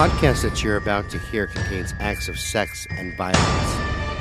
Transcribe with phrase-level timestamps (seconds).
[0.00, 3.38] podcast that you're about to hear contains acts of sex and violence.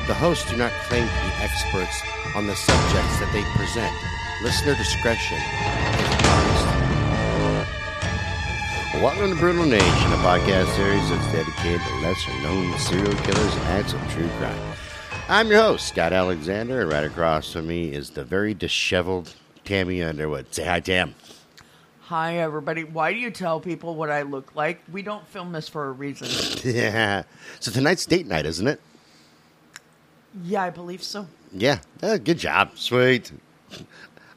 [0.07, 2.01] The hosts do not claim to be experts
[2.35, 3.95] on the subjects that they present.
[4.43, 5.43] Listener discretion is
[6.11, 6.61] advised.
[9.01, 13.63] Welcome to Brutal Nation, a podcast series that's dedicated to lesser known serial killers and
[13.67, 14.75] acts of true crime.
[15.29, 20.03] I'm your host, Scott Alexander, and right across from me is the very disheveled Tammy
[20.03, 20.53] Underwood.
[20.53, 21.15] Say hi, Tam.
[22.09, 22.83] Hi, everybody.
[22.83, 24.81] Why do you tell people what I look like?
[24.91, 26.27] We don't film this for a reason.
[26.75, 27.21] Yeah.
[27.59, 28.81] So tonight's date night, isn't it?
[30.43, 31.27] yeah, I believe so.
[31.53, 31.81] Yeah.
[32.01, 32.71] Uh, good job.
[32.73, 33.31] Sweet.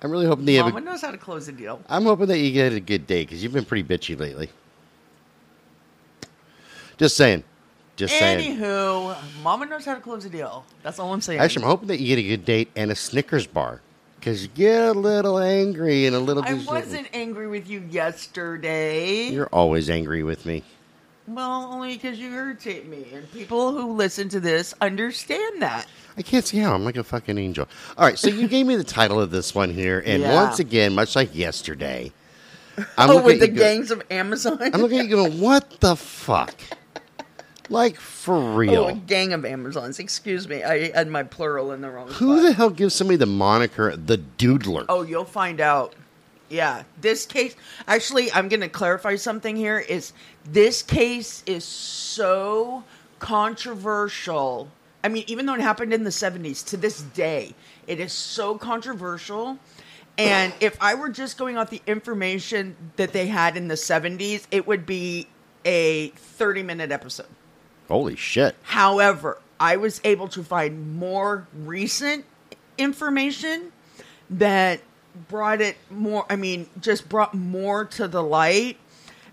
[0.03, 1.81] I'm really hoping that you have Mama a, knows how to close a deal.
[1.89, 4.51] I'm hoping that you get a good date because you've been pretty bitchy lately.
[6.99, 7.43] Just saying.
[7.97, 8.59] Just saying.
[8.59, 10.67] Anywho, Mama knows how to close a deal.
[10.83, 11.41] That's all I'm saying.
[11.41, 13.81] Actually, I'm hoping that you get a good date and a Snickers bar
[14.23, 16.45] because you get a little angry and a little.
[16.45, 19.29] I wasn't angry with you yesterday.
[19.31, 20.63] You're always angry with me.
[21.27, 25.87] well, only because you irritate me, and people who listen to this understand that.
[26.17, 26.73] I can't see how.
[26.73, 27.69] I'm like a fucking angel.
[27.99, 30.35] All right, so you gave me the title of this one here, and Yeah.
[30.35, 32.13] once again, much like yesterday,
[32.97, 34.59] I'm oh, looking with at the you go- gangs of Amazon.
[34.73, 36.55] I'm looking at you going, what the fuck?
[37.73, 38.85] Like for real?
[38.85, 39.99] Oh, a gang of Amazons.
[39.99, 40.63] Excuse me.
[40.63, 42.43] I had my plural in the wrong Who spot.
[42.43, 44.85] the hell gives somebody the moniker the Doodler?
[44.91, 45.95] Oh, you'll find out.
[46.51, 47.57] Yeah, this case.
[47.89, 49.79] Actually, I'm going to clarify something here.
[49.79, 50.13] Is
[50.45, 52.85] this case is so
[53.21, 54.69] controversial?
[55.03, 57.55] I mean, even though it happened in the 70s, to this day,
[57.87, 59.59] it is so controversial.
[60.19, 64.47] And if I were just going off the information that they had in the 70s,
[64.51, 65.29] it would be
[65.65, 67.27] a 30 minute episode.
[67.89, 68.57] Holy shit!
[68.63, 72.25] However, I was able to find more recent
[72.79, 73.73] information
[74.31, 74.81] that
[75.29, 78.79] brought it more, I mean, just brought more to the light.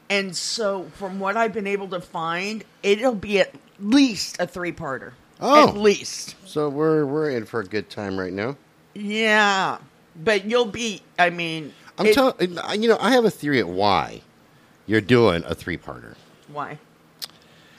[0.10, 4.72] And so, from what I've been able to find, it'll be at least a three
[4.72, 5.14] parter.
[5.40, 5.70] Oh.
[5.70, 6.36] At least.
[6.46, 8.58] So we're we're in for a good time right now.
[8.94, 9.78] Yeah.
[10.22, 14.22] But you'll be, I mean, I'm telling you know I have a theory at why
[14.86, 16.16] you're doing a three parter
[16.52, 16.78] Why?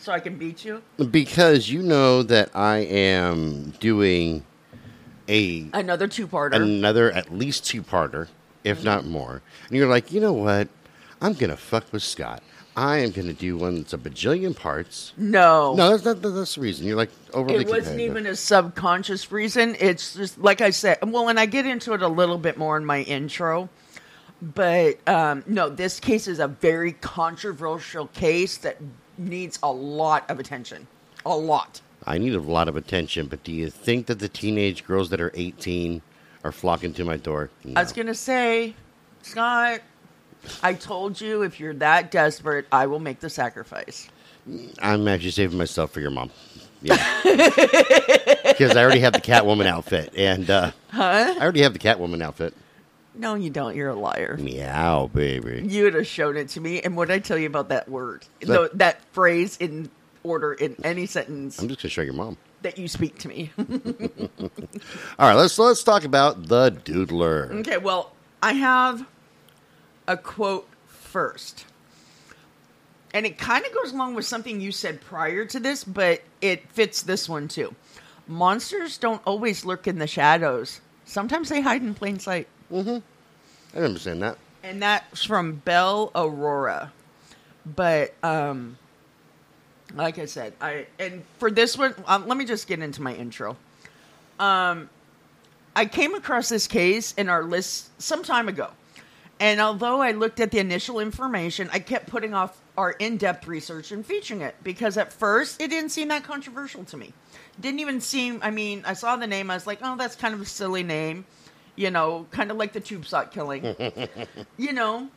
[0.01, 0.83] So I can beat you?
[1.11, 4.45] because you know that I am doing
[5.29, 6.55] a Another two parter.
[6.55, 8.29] another at least two parter,
[8.65, 9.43] if not more.
[9.69, 10.69] And you're like, you know what?
[11.21, 12.43] I'm gonna fuck with Scott.
[12.77, 15.13] I am gonna do one that's a bajillion parts.
[15.19, 15.75] no.
[15.75, 16.87] No, that's not that's the reason.
[16.87, 17.57] You're like overly.
[17.57, 19.77] it wasn't even a subconscious reason.
[19.79, 20.99] It's just like I said.
[21.07, 23.69] Well, and I get into it a little bit more in my intro,
[24.41, 28.79] but um, no, this case is a very controversial case that
[29.21, 30.87] needs a lot of attention.
[31.27, 31.81] A lot.
[32.07, 35.21] I need a lot of attention, but do you think that the teenage girls that
[35.21, 36.01] are 18
[36.45, 37.51] are flocking to my door?
[37.65, 37.79] No.
[37.79, 38.75] I was gonna say,
[39.23, 39.81] Scott.
[40.63, 44.09] I told you if you're that desperate, I will make the sacrifice.
[44.81, 46.31] I'm actually saving myself for your mom.
[46.81, 46.97] Yeah.
[48.61, 50.13] Because I already have the Catwoman outfit.
[50.17, 51.35] And uh, Huh?
[51.39, 52.53] I already have the Catwoman outfit.
[53.15, 53.75] No, you don't.
[53.75, 54.37] You're a liar.
[54.41, 55.63] Meow, baby.
[55.67, 57.89] You would have shown it to me, and what did I tell you about that
[57.89, 59.91] word, That- that, phrase in
[60.23, 62.37] order in any sentence I'm just going to show your mom.
[62.63, 63.51] that you speak to me?
[63.59, 67.51] All right, let's let's talk about the Doodler.
[67.61, 68.13] okay, well,
[68.43, 69.07] I have
[70.07, 71.65] a quote first,
[73.13, 76.69] and it kind of goes along with something you said prior to this, but it
[76.71, 77.75] fits this one too.
[78.29, 80.81] Monsters don't always lurk in the shadows.
[81.05, 82.47] Sometimes they hide in plain sight.
[82.71, 83.03] I remember
[83.75, 84.39] understand that.
[84.63, 86.93] and that's from Belle Aurora.
[87.67, 88.79] But um,
[89.95, 93.15] like I said, I and for this one, um, let me just get into my
[93.15, 93.57] intro.
[94.39, 94.89] Um,
[95.77, 98.71] I came across this case in our list some time ago,
[99.39, 103.93] and although I looked at the initial information, I kept putting off our in-depth research
[103.93, 107.13] and featuring it because at first it didn't seem that controversial to me.
[107.61, 108.41] Didn't even seem.
[108.43, 110.83] I mean, I saw the name, I was like, oh, that's kind of a silly
[110.83, 111.27] name.
[111.81, 113.65] You know, kind of like the tube sock killing
[114.59, 115.09] you know,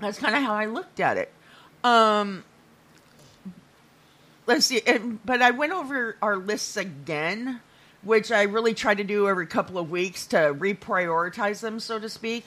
[0.00, 1.30] that's kind of how I looked at it.
[1.84, 2.42] Um,
[4.46, 7.60] let's see, and, but I went over our lists again,
[8.02, 12.08] which I really try to do every couple of weeks to reprioritize them, so to
[12.08, 12.46] speak.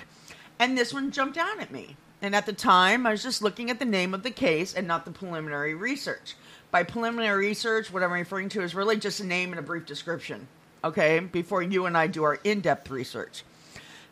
[0.57, 1.95] And this one jumped out at me.
[2.23, 4.87] And at the time, I was just looking at the name of the case and
[4.87, 6.33] not the preliminary research.
[6.71, 9.85] By preliminary research, what I'm referring to is really just a name and a brief
[9.85, 10.47] description,
[10.87, 13.43] okay, before you and I do our in depth research.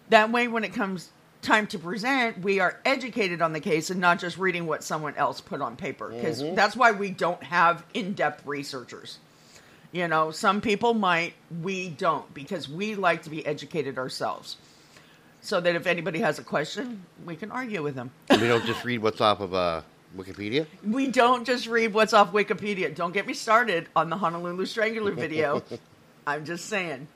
[0.10, 1.10] That way, when it comes
[1.42, 5.16] time to present, we are educated on the case and not just reading what someone
[5.16, 6.10] else put on paper.
[6.10, 9.20] Because that's why we don't have in depth researchers.
[9.92, 14.58] You know, some people might, we don't, because we like to be educated ourselves.
[15.42, 18.12] So that if anybody has a question, we can argue with them.
[18.30, 19.84] We don't just read what's off of uh,
[20.18, 20.66] Wikipedia?
[20.84, 22.94] We don't just read what's off Wikipedia.
[22.94, 25.64] Don't get me started on the Honolulu Strangler video.
[26.28, 27.08] I'm just saying.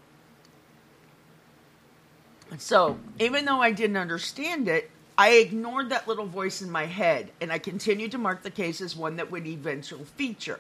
[2.58, 7.32] So, even though I didn't understand it, I ignored that little voice in my head
[7.42, 10.60] and I continued to mark the case as one that would eventually feature.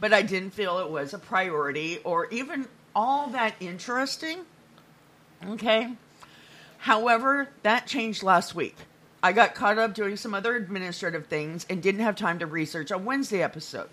[0.00, 4.40] But I didn't feel it was a priority or even all that interesting.
[5.46, 5.92] Okay.
[6.78, 8.76] However, that changed last week.
[9.22, 12.90] I got caught up doing some other administrative things and didn't have time to research
[12.90, 13.88] a Wednesday episode.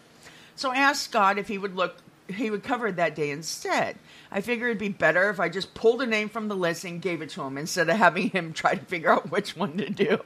[0.56, 1.98] So I asked Scott if he would look
[2.36, 3.98] he would cover it that day instead.
[4.31, 7.01] I figured it'd be better if I just pulled a name from the list and
[7.01, 9.89] gave it to him instead of having him try to figure out which one to
[9.89, 10.19] do.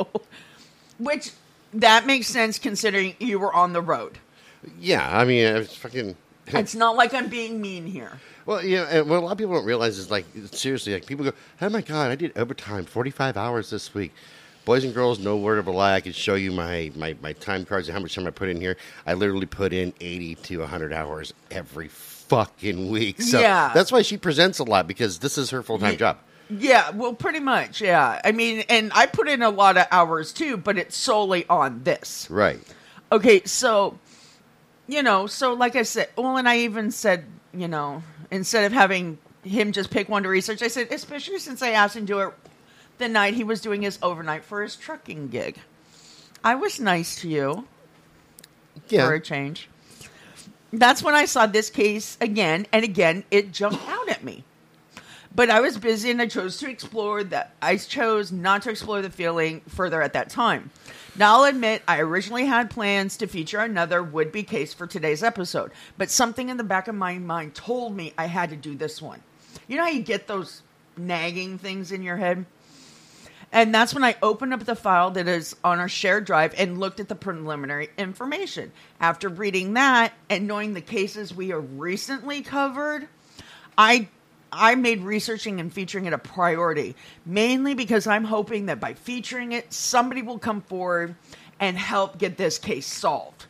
[0.98, 1.32] Which
[1.74, 4.20] that makes sense considering you were on the road.
[4.80, 6.16] Yeah, I mean, it's fucking.
[6.48, 8.20] It's not like I'm being mean here.
[8.46, 11.08] Well, you know, and what a lot of people don't realize is like seriously, like
[11.08, 14.14] people go, "Oh my god, I did overtime, forty-five hours this week."
[14.66, 15.94] Boys and girls, no word of a lie.
[15.94, 18.50] I can show you my, my, my time cards and how much time I put
[18.50, 18.78] in here.
[19.06, 23.22] I literally put in eighty to hundred hours every fucking week.
[23.22, 23.72] So Yeah.
[23.74, 26.18] that's why she presents a lot because this is her full time job.
[26.50, 27.80] Yeah, well, pretty much.
[27.82, 28.20] Yeah.
[28.24, 31.84] I mean, and I put in a lot of hours too, but it's solely on
[31.84, 32.28] this.
[32.30, 32.60] Right.
[33.12, 34.00] Okay, so
[34.88, 38.02] you know, so like I said, well, and I even said, you know,
[38.32, 41.96] instead of having him just pick one to research, I said, especially since I asked
[41.96, 42.34] him to do it
[42.98, 45.58] the night he was doing his overnight for his trucking gig.
[46.44, 47.68] I was nice to you
[48.90, 49.08] Yeah.
[49.08, 49.70] for a change.
[50.72, 54.44] That's when I saw this case again, and again, it jumped out at me.
[55.34, 57.54] But I was busy and I chose to explore that.
[57.62, 60.72] I chose not to explore the feeling further at that time.
[61.18, 65.24] Now, I'll admit, I originally had plans to feature another would be case for today's
[65.24, 68.76] episode, but something in the back of my mind told me I had to do
[68.76, 69.22] this one.
[69.68, 70.62] You know how you get those
[70.98, 72.46] nagging things in your head?
[73.52, 76.80] And that's when I opened up the file that is on our shared drive and
[76.80, 78.72] looked at the preliminary information.
[79.00, 83.08] After reading that and knowing the cases we have recently covered,
[83.78, 84.10] I
[84.52, 86.96] I made researching and featuring it a priority,
[87.26, 91.16] mainly because I'm hoping that by featuring it, somebody will come forward
[91.60, 93.46] and help get this case solved.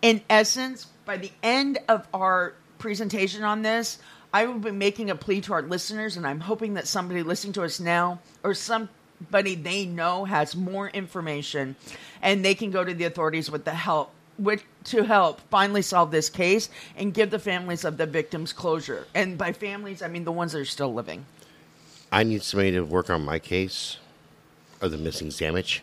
[0.00, 3.98] In essence, by the end of our presentation on this,
[4.32, 7.52] I will be making a plea to our listeners, and I'm hoping that somebody listening
[7.54, 8.54] to us now or
[9.22, 11.76] somebody they know has more information
[12.20, 16.10] and they can go to the authorities with the help with to help finally solve
[16.10, 19.06] this case and give the families of the victims closure.
[19.14, 21.26] And by families, I mean the ones that are still living.
[22.10, 23.98] I need somebody to work on my case
[24.80, 25.82] or the missing sandwich.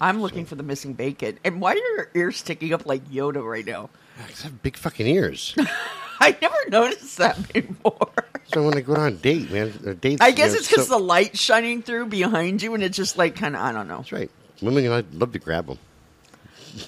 [0.00, 1.38] I'm looking for the missing bacon.
[1.44, 3.90] And why are your ears sticking up like Yoda right now?
[4.18, 5.54] I have big fucking ears.
[6.20, 8.12] I never noticed that before.
[8.46, 10.20] So when I go on a date, man, a date.
[10.20, 13.56] I guess it's because the light's shining through behind you, and it's just like kind
[13.56, 13.98] of I don't know.
[13.98, 14.30] That's right.
[14.60, 15.78] Women, I'd love to grab them.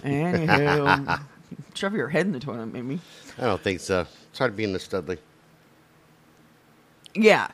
[0.02, 1.20] Anywho,
[1.74, 3.00] shove your head in the toilet, maybe.
[3.38, 4.06] I don't think so.
[4.30, 5.18] It's hard being the Studley.
[7.14, 7.48] Yeah.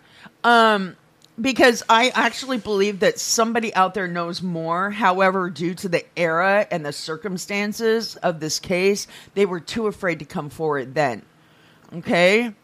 [0.44, 0.96] Um
[1.40, 4.90] because I actually believe that somebody out there knows more.
[4.90, 10.19] However, due to the era and the circumstances of this case, they were too afraid
[10.19, 11.22] to come forward then.
[11.94, 12.54] Okay?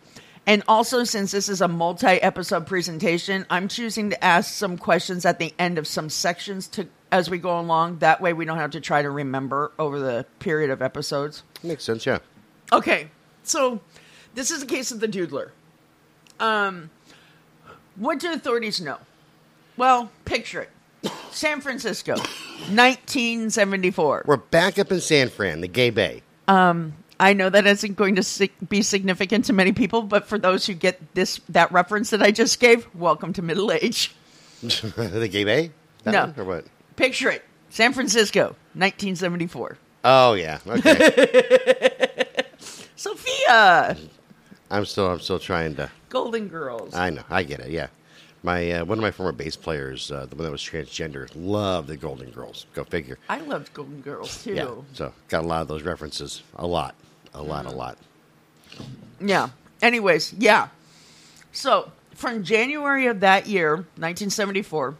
[0.48, 5.26] And also, since this is a multi episode presentation, I'm choosing to ask some questions
[5.26, 7.98] at the end of some sections to as we go along.
[7.98, 11.42] That way, we don't have to try to remember over the period of episodes.
[11.62, 12.20] Makes sense, yeah.
[12.72, 13.08] Okay,
[13.42, 13.82] so
[14.34, 15.50] this is a case of the doodler.
[16.40, 16.88] Um,
[17.96, 18.96] what do authorities know?
[19.76, 22.12] Well, picture it: San Francisco,
[22.70, 24.22] 1974.
[24.24, 26.22] We're back up in San Fran, the gay bay.
[27.20, 30.74] I know that isn't going to be significant to many people, but for those who
[30.74, 34.14] get this that reference that I just gave, welcome to middle age.
[34.62, 35.70] the gay bay?
[36.04, 36.20] That No.
[36.26, 36.64] one, or what?
[36.96, 39.78] Picture it: San Francisco, 1974.
[40.04, 40.58] Oh yeah.
[40.66, 42.18] Okay.
[42.96, 43.96] Sophia,
[44.70, 46.94] I'm still I'm still trying to Golden Girls.
[46.94, 47.88] I know, I get it, yeah.
[48.42, 51.88] My uh, one of my former bass players, uh, the one that was transgender, loved
[51.88, 52.66] the Golden Girls.
[52.74, 53.18] Go figure.
[53.28, 54.54] I loved Golden Girls too.
[54.54, 54.70] Yeah.
[54.94, 56.42] So got a lot of those references.
[56.56, 56.94] A lot.
[57.34, 57.98] A lot, a lot.
[59.20, 59.50] Yeah.
[59.80, 60.68] Anyways, yeah.
[61.52, 64.96] So from January of that year, 1974,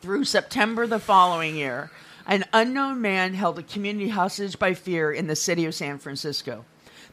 [0.00, 1.90] through September the following year,
[2.26, 6.64] an unknown man held a community hostage by fear in the city of San Francisco.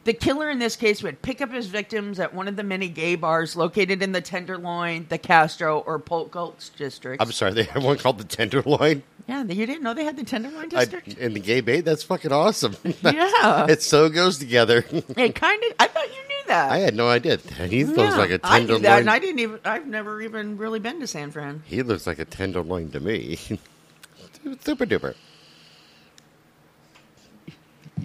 [0.08, 2.88] The killer in this case would pick up his victims at one of the many
[2.88, 7.22] gay bars located in the Tenderloin, the Castro, or Polk Gulch districts.
[7.22, 9.02] I'm sorry, they have one called the Tenderloin.
[9.28, 11.08] yeah, you didn't know they had the Tenderloin I, district?
[11.18, 12.74] in the gay bay, that's fucking awesome.
[13.02, 13.66] yeah.
[13.68, 14.82] it so goes together.
[14.90, 16.72] it kind of, I thought you knew that.
[16.72, 17.36] I had no idea.
[17.36, 19.00] He looks Yeah, like a I knew that, tenderloin.
[19.00, 19.60] and I didn't even.
[19.66, 21.62] I've never even really been to San Fran.
[21.66, 23.36] He looks like a tenderloin to me.
[24.64, 25.16] Super duper.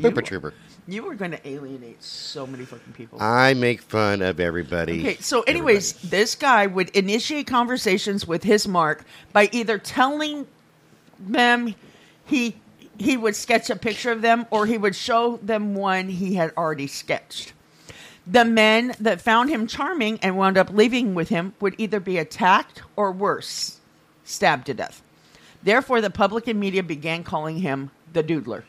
[0.01, 0.53] Super Trooper.
[0.87, 3.21] You were going to alienate so many fucking people.
[3.21, 4.99] I make fun of everybody.
[4.99, 6.17] Okay, so anyways, Everybody.
[6.17, 10.45] this guy would initiate conversations with his mark by either telling
[11.19, 11.73] them
[12.25, 12.55] he
[12.97, 16.53] he would sketch a picture of them or he would show them one he had
[16.55, 17.53] already sketched.
[18.27, 22.17] The men that found him charming and wound up leaving with him would either be
[22.17, 23.79] attacked or worse,
[24.23, 25.01] stabbed to death.
[25.63, 28.63] Therefore, the public and media began calling him the Doodler.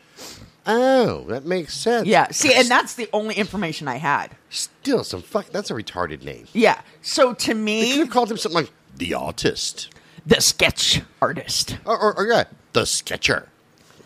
[0.67, 2.07] Oh, that makes sense.
[2.07, 4.31] Yeah, see, and that's the only information I had.
[4.49, 5.51] Still, some fuck.
[5.51, 6.47] That's a retarded name.
[6.53, 9.91] Yeah, so to me, They could me, have called him something like the artist,
[10.25, 11.77] the sketch artist.
[11.85, 13.49] or, or, or yeah, the Sketcher,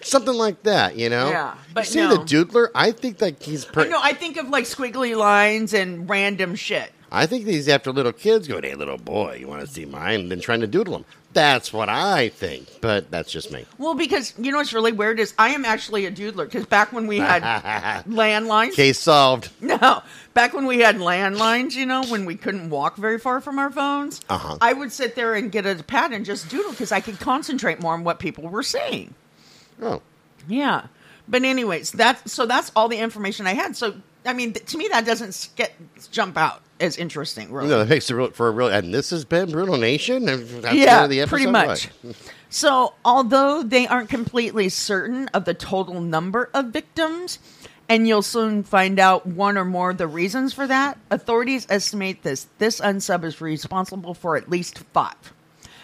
[0.01, 0.97] something like that.
[0.97, 1.31] You know?
[1.31, 2.17] Yeah, but you see no.
[2.17, 2.69] the Doodler.
[2.75, 3.65] I think that he's.
[3.67, 4.01] I Pre- know.
[4.03, 6.91] I think of like squiggly lines and random shit.
[7.11, 10.21] I think these after little kids going, "Hey, little boy, you want to see mine?"
[10.21, 11.05] And then trying to doodle them.
[11.35, 13.67] That's what I think, but that's just me.
[13.77, 16.45] Well, because you know what's really weird is I am actually a doodler.
[16.47, 17.43] Because back when we had
[18.09, 19.51] landlines, Case solved.
[19.61, 20.03] no,
[20.35, 23.71] back when we had landlines, you know, when we couldn't walk very far from our
[23.71, 24.57] phones, Uh-huh.
[24.61, 27.81] I would sit there and get a pad and just doodle because I could concentrate
[27.81, 29.15] more on what people were saying.
[29.83, 30.03] Oh,
[30.49, 30.87] Yeah.
[31.31, 33.77] But anyways, that's so that's all the information I had.
[33.77, 35.75] So I mean, th- to me, that doesn't get
[36.11, 37.51] jump out as interesting.
[37.53, 37.69] Really.
[37.69, 38.69] no, makes it real, for a real.
[38.69, 40.25] And this has been Brutal Nation.
[40.27, 41.89] Yeah, episode, pretty much.
[42.51, 47.39] So, although they aren't completely certain of the total number of victims,
[47.91, 52.23] and you'll soon find out one or more of the reasons for that, authorities estimate
[52.23, 55.35] this this unsub is responsible for at least five.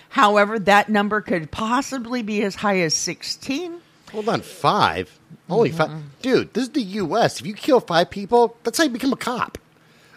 [0.08, 3.80] However, that number could possibly be as high as sixteen.
[4.12, 5.18] Hold on, five.
[5.50, 5.76] Only Mm-hmm.
[5.76, 6.54] five, dude.
[6.54, 7.40] This is the U.S.
[7.40, 9.58] If you kill five people, that's how you become a cop.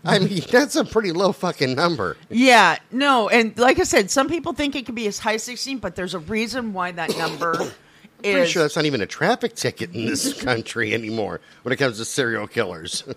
[0.06, 2.18] I mean, that's a pretty low fucking number.
[2.30, 5.44] Yeah, no, and like I said, some people think it could be as high as
[5.44, 7.54] sixteen, but there's a reason why that number
[8.24, 8.50] Pretty is.
[8.50, 12.06] sure that's not even a traffic ticket in this country anymore when it comes to
[12.06, 13.04] serial killers.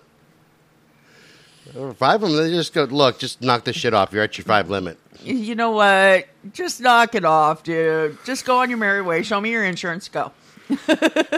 [1.96, 4.12] five of them, they just go, look, just knock this shit off.
[4.12, 4.98] You're at your five limit.
[5.22, 6.26] you know what?
[6.52, 8.18] Just knock it off, dude.
[8.24, 9.22] Just go on your merry way.
[9.22, 10.08] Show me your insurance.
[10.08, 10.32] Go.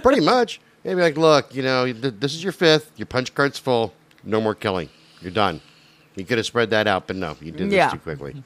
[0.02, 0.60] Pretty much.
[0.84, 2.90] Maybe like, look, you know, th- this is your fifth.
[2.96, 3.92] Your punch card's full.
[4.24, 4.88] No more killing.
[5.22, 5.60] You're done.
[6.14, 7.90] You could have spread that out, but no, you did this Yeah.
[7.90, 8.42] too quickly.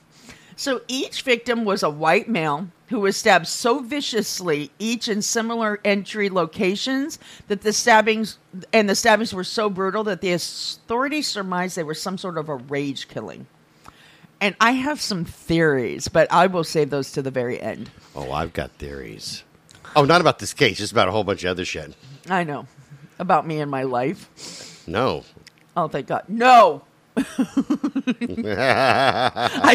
[0.55, 5.81] So each victim was a white male who was stabbed so viciously, each in similar
[5.85, 7.19] entry locations,
[7.49, 8.39] that the stabbings
[8.73, 12.49] and the stabbings were so brutal that the authorities surmised they were some sort of
[12.49, 13.47] a rage killing.
[14.41, 17.91] And I have some theories, but I will save those to the very end.
[18.15, 19.43] Oh, I've got theories.
[19.95, 21.95] Oh, not about this case, just about a whole bunch of other shit.
[22.31, 22.67] I know
[23.19, 24.85] about me and my life.
[24.87, 25.25] No.
[25.77, 26.25] Oh, thank God.
[26.29, 26.83] No.
[27.17, 27.23] I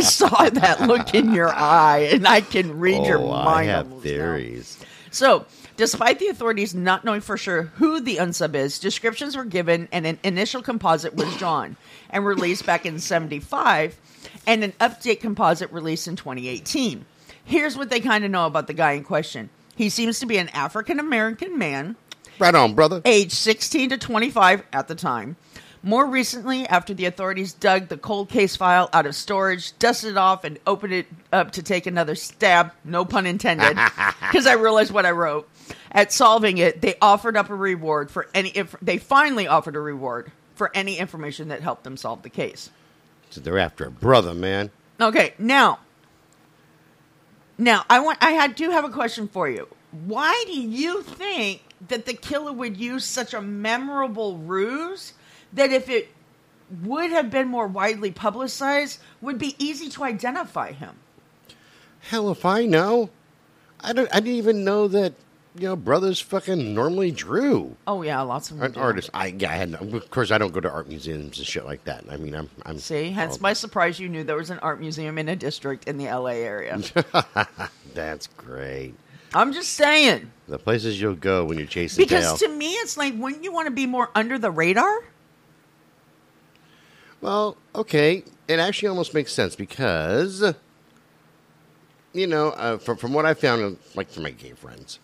[0.04, 3.48] saw that look in your eye, and I can read your oh, mind.
[3.48, 4.10] I have almost now.
[4.12, 4.78] theories.
[5.12, 9.88] So, despite the authorities not knowing for sure who the unsub is, descriptions were given
[9.92, 11.78] and an initial composite was drawn
[12.10, 13.98] and released back in 75
[14.48, 17.06] and an update composite released in 2018.
[17.44, 19.50] Here's what they kind of know about the guy in question.
[19.76, 21.96] He seems to be an African American man,
[22.40, 23.02] Right on, brother.
[23.04, 25.36] age 16 to 25 at the time.
[25.84, 30.18] More recently, after the authorities dug the cold case file out of storage, dusted it
[30.18, 33.76] off, and opened it up to take another stab, no pun intended,
[34.22, 35.50] because I realized what I wrote.
[35.92, 38.50] At solving it, they offered up a reward for any.
[38.50, 42.70] If they finally offered a reward for any information that helped them solve the case.
[43.32, 44.70] So they're after a brother, man.
[45.00, 45.80] Okay, now,
[47.58, 48.20] now I want.
[48.22, 49.68] I had do have a question for you.
[50.06, 55.14] Why do you think that the killer would use such a memorable ruse
[55.54, 56.10] that if it
[56.84, 60.96] would have been more widely publicized, would be easy to identify him?
[62.00, 63.10] Hell if I know.
[63.82, 65.14] I don't I didn't even know that,
[65.56, 67.76] you know, brothers fucking normally drew.
[67.86, 69.10] Oh yeah, lots of them An artist.
[69.14, 71.84] I yeah, I had of course I don't go to art museums and shit like
[71.86, 72.06] that.
[72.10, 74.00] I mean I'm I'm See, hence my surprise.
[74.00, 76.36] You knew there was an art museum in a district in the L.A.
[76.44, 76.80] area.
[77.94, 78.94] That's great.
[79.34, 82.50] I'm just saying The places you'll go when you're chasing because tail.
[82.50, 85.04] to me, it's like wouldn't you want to be more under the radar?
[87.22, 90.54] Well, okay, it actually almost makes sense because,
[92.14, 95.00] you know, uh, from from what I found, like from my gay friends,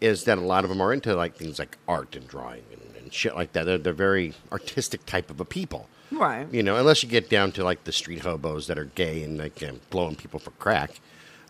[0.00, 2.96] is that a lot of them are into like things like art and drawing and,
[3.02, 3.64] and shit like that.
[3.64, 6.46] They're they're very artistic type of a people, Right.
[6.52, 6.76] you know.
[6.76, 10.16] Unless you get down to like the street hobos that are gay and like blowing
[10.16, 11.00] people for crack.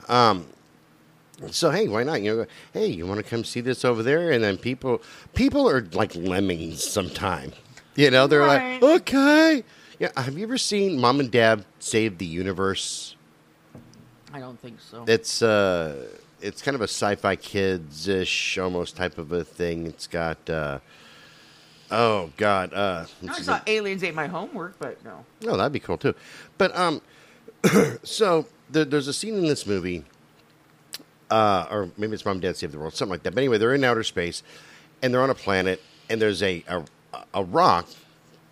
[0.08, 0.46] Um,
[1.50, 2.22] so hey, why not?
[2.22, 4.30] You know, hey, you want to come see this over there?
[4.30, 5.02] And then people
[5.34, 7.52] people are like lemmings sometime.
[7.96, 8.80] You know, they're Right.
[8.80, 9.64] like, okay.
[9.98, 13.16] Yeah, have you ever seen Mom and Dad Save the Universe?
[14.32, 15.04] I don't think so.
[15.06, 16.08] It's uh
[16.40, 19.86] it's kind of a sci-fi kids ish almost type of a thing.
[19.86, 20.80] It's got uh
[21.90, 22.72] Oh God.
[22.72, 25.24] Uh, No, I saw aliens ate my homework, but no.
[25.46, 26.14] Oh, that'd be cool too.
[26.58, 27.00] But um,
[28.02, 30.04] so there, there's a scene in this movie,
[31.30, 33.34] uh, or maybe it's Mom, and Dad Save the World, something like that.
[33.34, 34.42] But anyway, they're in outer space,
[35.02, 36.84] and they're on a planet, and there's a a,
[37.34, 37.86] a rock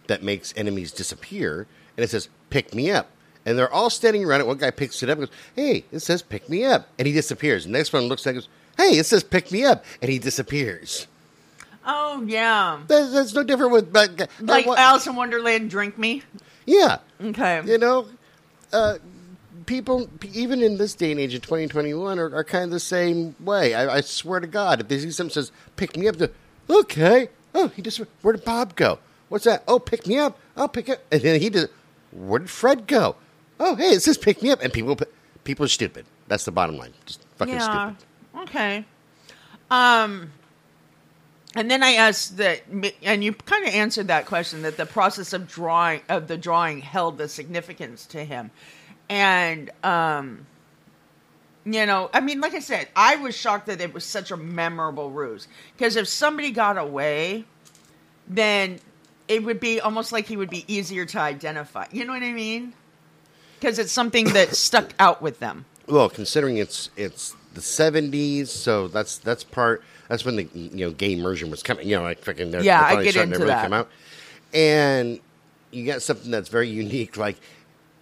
[0.07, 1.67] that makes enemies disappear,
[1.97, 3.09] and it says "Pick me up."
[3.45, 4.47] And they're all standing around it.
[4.47, 6.87] One guy picks it up and goes, Hey, it says pick me up.
[6.97, 7.65] And he disappears.
[7.65, 9.85] The next one looks at it goes, Hey, it says pick me up.
[10.01, 11.09] And he disappears.
[11.85, 13.93] Oh yeah, That's, that's no different with.
[13.93, 14.29] Like
[14.65, 16.23] what- Alice in Wonderland, drink me.
[16.67, 16.99] yeah.
[17.21, 17.63] Okay.
[17.67, 18.07] You know,
[18.73, 18.99] uh,
[19.67, 23.35] people, even in this day and age of 2021, are, are kind of the same
[23.41, 23.75] way.
[23.75, 26.15] I, I swear to God, if they see something says, pick me up,
[26.71, 27.29] okay.
[27.57, 29.01] Oh, he just, where did Bob go?
[29.33, 29.65] What's that?
[29.67, 30.39] Oh, pick me up.
[30.59, 30.99] I'll pick up.
[31.11, 31.71] And then he did,
[32.11, 33.17] where did Fred go?
[33.59, 34.61] Oh, hey, it says pick me up.
[34.61, 34.95] And people,
[35.45, 36.05] people are stupid.
[36.29, 36.93] That's the bottom line.
[37.07, 37.95] Just fucking yeah.
[37.95, 38.51] stupid.
[38.51, 38.85] Okay.
[39.71, 40.33] Um,
[41.55, 42.61] and then I asked that,
[43.03, 46.81] and you kind of answered that question that the process of drawing of the drawing
[46.83, 48.51] held the significance to him,
[49.09, 50.47] and um,
[51.65, 54.37] you know, I mean, like I said, I was shocked that it was such a
[54.37, 57.45] memorable ruse because if somebody got away,
[58.29, 58.79] then
[59.33, 61.87] it would be almost like he would be easier to identify.
[61.91, 62.75] You know what I mean?
[63.59, 65.65] Because it's something that stuck out with them.
[65.87, 69.83] Well, considering it's it's the seventies, so that's that's part.
[70.09, 71.89] That's when the you know gay immersion was coming.
[71.89, 73.87] You know, like freaking they're, Yeah, they're I get into that.
[74.53, 75.19] And
[75.71, 77.37] you got something that's very unique, like,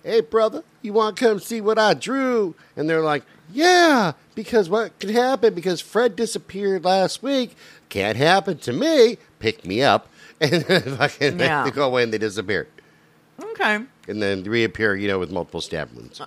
[0.03, 3.23] "Hey, brother, you want to come see what I drew?" And they're like,
[3.53, 5.55] "Yeah, because what could happen?
[5.55, 7.57] Because Fred disappeared last week.
[7.89, 9.19] Can't happen to me.
[9.39, 10.09] Pick me up."
[10.53, 11.65] And then fucking Yeah.
[11.65, 12.67] they go away and they disappear,
[13.43, 13.81] Okay.
[14.09, 14.95] and then reappear.
[14.97, 16.21] You know, with multiple stab wounds.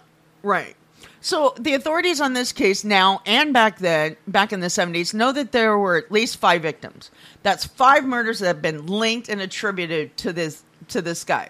[0.43, 0.75] Right.
[1.19, 5.31] So the authorities on this case now and back then, back in the 70s, know
[5.31, 7.11] that there were at least five victims.
[7.43, 11.49] That's five murders that have been linked and attributed to this to this guy.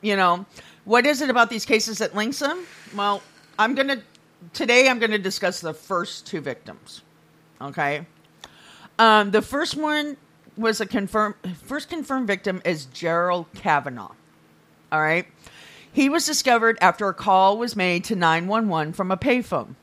[0.00, 0.44] You know,
[0.84, 2.66] what is it about these cases that links them?
[2.94, 3.22] Well,
[3.58, 4.02] I'm going to
[4.52, 7.02] today I'm going to discuss the first two victims.
[7.60, 8.04] Okay?
[8.98, 10.16] Um, the first one
[10.56, 11.34] was a confirmed
[11.64, 14.12] first confirmed victim is Gerald Cavanagh.
[14.90, 15.26] All right.
[15.92, 19.74] He was discovered after a call was made to 911 from a payphone.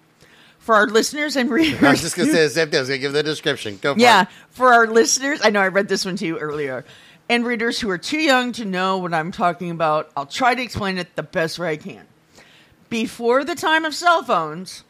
[0.58, 2.78] For our listeners and readers, I was just say the same thing.
[2.78, 3.80] I was gonna give the description.
[3.82, 4.28] Go for yeah, it.
[4.50, 6.86] for our listeners, I know I read this one to you earlier,
[7.30, 10.62] and readers who are too young to know what I'm talking about, I'll try to
[10.62, 12.06] explain it the best way I can.
[12.90, 14.84] Before the time of cell phones,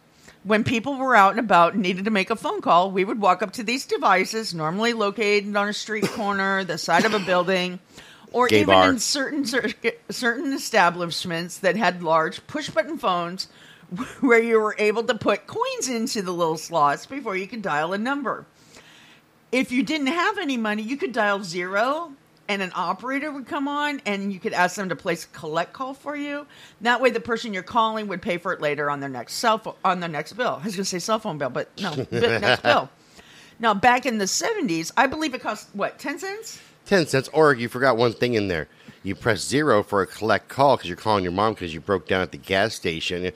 [0.43, 3.19] when people were out and about and needed to make a phone call, we would
[3.19, 7.19] walk up to these devices, normally located on a street corner, the side of a
[7.19, 7.80] building,
[8.32, 8.89] or Gay even bar.
[8.89, 9.45] in certain
[10.10, 13.47] certain establishments that had large push button phones
[14.21, 17.93] where you were able to put coins into the little slots before you could dial
[17.93, 18.45] a number.
[19.52, 22.13] If you didn't have any money, you could dial zero
[22.49, 25.71] and an operator would come on and you could ask them to place a collect
[25.71, 26.47] call for you.
[26.81, 29.59] That way the person you're calling would pay for it later on their next cell
[29.59, 30.59] phone on their next bill.
[30.59, 32.89] I was going to say cell phone bill, but no, next bill.
[33.59, 36.59] Now back in the 70s, I believe it cost what, 10 cents?
[36.85, 37.29] Ten cents.
[37.33, 38.67] Or you forgot one thing in there.
[39.03, 42.07] You press zero for a collect call because you're calling your mom because you broke
[42.07, 43.31] down at the gas station.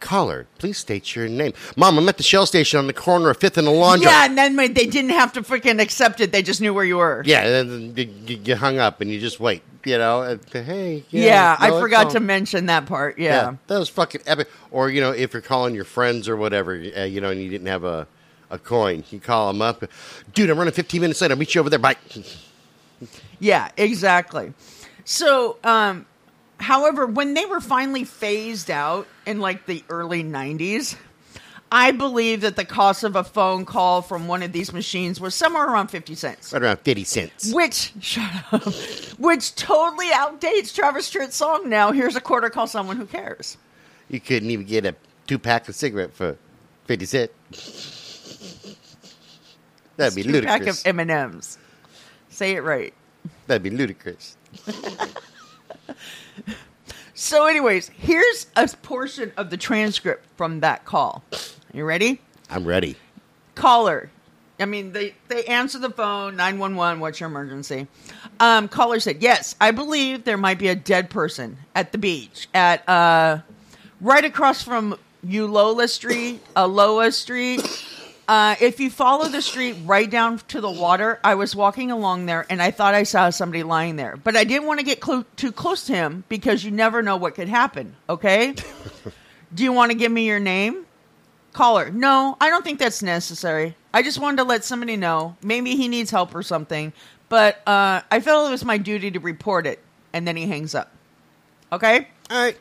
[0.00, 1.52] Caller, please state your name.
[1.76, 4.04] Mom, I'm at the Shell station on the corner of Fifth and Alonzo.
[4.08, 6.30] Yeah, and then they didn't have to freaking accept it.
[6.32, 7.22] They just knew where you were.
[7.26, 9.62] Yeah, and then you, you- you hung up and you just wait.
[9.84, 11.04] You know, and, hey.
[11.10, 13.18] Yeah, yeah, I no, forgot to mention that part.
[13.18, 13.54] Yeah.
[13.68, 14.48] that was fucking epic.
[14.70, 17.48] Or you know, if you're calling your friends or whatever, uh, you know, and you
[17.48, 18.06] didn't have a
[18.50, 19.84] a coin, you call them up.
[20.34, 21.30] Dude, I'm running 15 minutes late.
[21.30, 21.78] I'll meet you over there.
[21.78, 21.96] Bye.
[23.38, 24.52] Yeah, exactly.
[25.04, 26.06] So, um,
[26.58, 30.96] however, when they were finally phased out in like the early 90s,
[31.70, 35.34] I believe that the cost of a phone call from one of these machines was
[35.34, 36.52] somewhere around 50 cents.
[36.52, 37.52] Right around 50 cents.
[37.52, 38.64] Which, shut up,
[39.18, 41.92] which totally outdates Travis Tritt's song now.
[41.92, 43.58] Here's a quarter, call someone who cares.
[44.08, 44.94] You couldn't even get a
[45.26, 46.38] two pack of cigarette for
[46.86, 47.32] 50 cents.
[49.98, 50.80] That'd be Two pack of.
[50.86, 51.58] M&Ms.
[52.30, 52.94] Say it right.
[53.46, 54.36] That'd be ludicrous.
[57.14, 61.24] So, anyways, here's a portion of the transcript from that call.
[61.72, 62.20] You ready?
[62.48, 62.96] I'm ready.
[63.56, 64.10] Caller.
[64.60, 67.86] I mean, they, they answer the phone, 911, what's your emergency?
[68.40, 72.48] Um, caller said, Yes, I believe there might be a dead person at the beach,
[72.54, 73.38] at uh,
[74.00, 77.60] right across from Ulloa Street, Aloha Street.
[78.28, 82.26] Uh, if you follow the street right down to the water, I was walking along
[82.26, 84.18] there and I thought I saw somebody lying there.
[84.18, 87.16] But I didn't want to get clo- too close to him because you never know
[87.16, 88.54] what could happen, okay?
[89.54, 90.84] Do you want to give me your name?
[91.54, 93.74] Caller, no, I don't think that's necessary.
[93.94, 95.34] I just wanted to let somebody know.
[95.42, 96.92] Maybe he needs help or something.
[97.30, 99.80] But uh, I felt it was my duty to report it.
[100.12, 100.92] And then he hangs up.
[101.72, 102.08] Okay?
[102.30, 102.56] All right.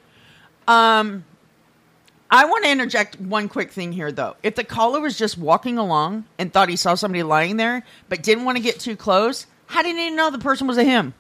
[2.30, 4.36] I want to interject one quick thing here, though.
[4.44, 8.22] If the caller was just walking along and thought he saw somebody lying there, but
[8.22, 11.14] didn't want to get too close, how did he know the person was a him?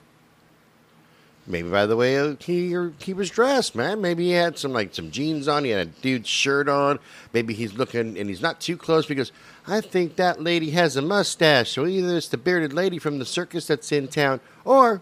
[1.49, 4.01] Maybe by the way uh, he he was dressed, man.
[4.01, 5.63] Maybe he had some like some jeans on.
[5.63, 6.99] He had a dude's shirt on.
[7.31, 9.31] Maybe he's looking and he's not too close because
[9.65, 11.71] I think that lady has a mustache.
[11.71, 15.01] So either it's the bearded lady from the circus that's in town, or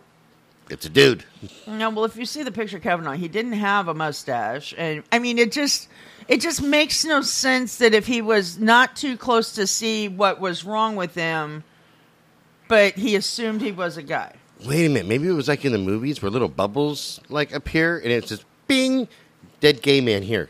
[0.70, 1.24] it's a dude.
[1.68, 5.04] No, well, if you see the picture of Cavanagh, he didn't have a mustache, and
[5.12, 5.90] I mean, it just
[6.28, 10.40] it just makes no sense that if he was not too close to see what
[10.40, 11.64] was wrong with him,
[12.68, 14.34] but he assumed he was a guy.
[14.66, 15.08] Wait a minute.
[15.08, 18.46] Maybe it was like in the movies where little bubbles like appear and it's just
[18.68, 19.08] bing,
[19.60, 20.50] dead gay man here.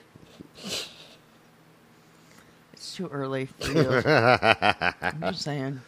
[2.73, 3.89] It's too early for you.
[4.05, 5.81] I'm just saying.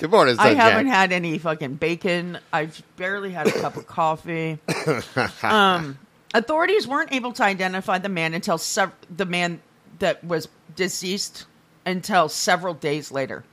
[0.00, 0.56] Good morning, I Sunshine.
[0.56, 2.38] haven't had any fucking bacon.
[2.54, 4.58] I've barely had a cup of coffee.
[5.42, 5.98] Um,
[6.32, 9.60] authorities weren't able to identify the man until sev- the man
[9.98, 11.44] that was deceased
[11.84, 13.44] until several days later.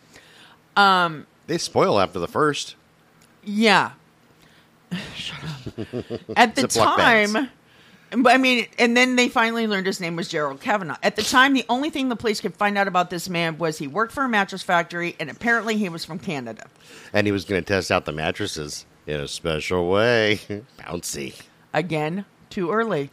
[0.77, 2.75] Um, They spoil after the first.
[3.43, 3.91] Yeah.
[5.15, 5.73] Shut up.
[6.37, 7.33] At the Ziploc bags.
[7.33, 7.49] time,
[8.11, 10.97] I mean, and then they finally learned his name was Gerald Cavanagh.
[11.03, 13.77] At the time, the only thing the police could find out about this man was
[13.77, 16.67] he worked for a mattress factory, and apparently he was from Canada.
[17.11, 20.39] And he was going to test out the mattresses in a special way.
[20.79, 21.35] Bouncy.
[21.73, 23.09] Again, too early.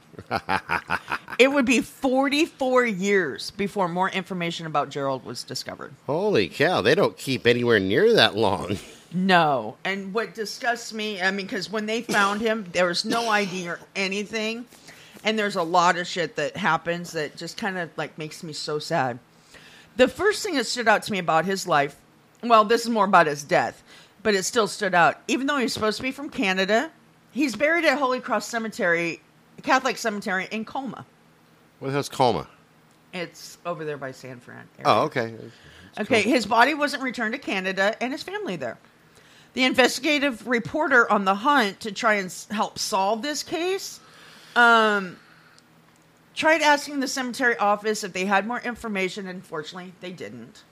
[1.39, 5.93] it would be 44 years before more information about Gerald was discovered.
[6.07, 8.79] Holy cow, they don't keep anywhere near that long.
[9.17, 9.77] No.
[9.85, 13.69] And what disgusts me, I mean, because when they found him, there was no ID
[13.69, 14.67] or anything.
[15.25, 18.53] And there's a lot of shit that happens that just kind of like makes me
[18.53, 19.19] so sad.
[19.97, 21.97] The first thing that stood out to me about his life,
[22.43, 23.83] well, this is more about his death,
[24.23, 25.19] but it still stood out.
[25.27, 26.91] Even though he's supposed to be from Canada,
[27.33, 29.21] he's buried at Holy Cross Cemetery,
[29.63, 31.07] Catholic Cemetery in Colma.
[31.79, 32.47] What the hell's coma?
[33.13, 34.67] It's over there by San Fran.
[34.79, 34.85] area.
[34.85, 35.35] Oh, okay.
[35.99, 38.77] Okay, his body wasn't returned to Canada and his family there.
[39.55, 44.01] The investigative reporter on the hunt to try and help solve this case
[44.57, 45.17] um,
[46.35, 49.27] tried asking the cemetery office if they had more information.
[49.27, 50.63] Unfortunately, they didn't.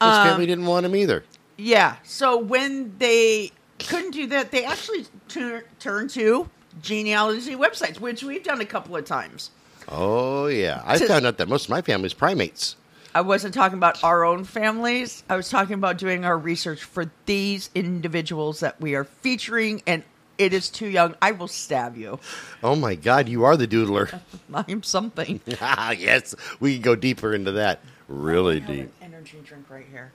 [0.00, 1.24] His Um, family didn't want him either.
[1.56, 6.48] Yeah, so when they couldn't do that, they actually tur- turned to
[6.80, 9.50] genealogy websites, which we've done a couple of times.
[9.88, 10.82] Oh, yeah.
[10.84, 12.76] I to- found out that most of my family's primates.
[13.14, 15.22] I wasn't talking about our own families.
[15.28, 20.02] I was talking about doing our research for these individuals that we are featuring, and
[20.38, 21.14] it is too young.
[21.22, 22.18] I will stab you.
[22.62, 24.20] Oh, my God, you are the doodler.
[24.54, 25.40] I'm something.
[25.60, 27.80] Ah, yes, we can go deeper into that.
[28.08, 28.92] Really I have deep.
[29.00, 30.12] an energy drink right here.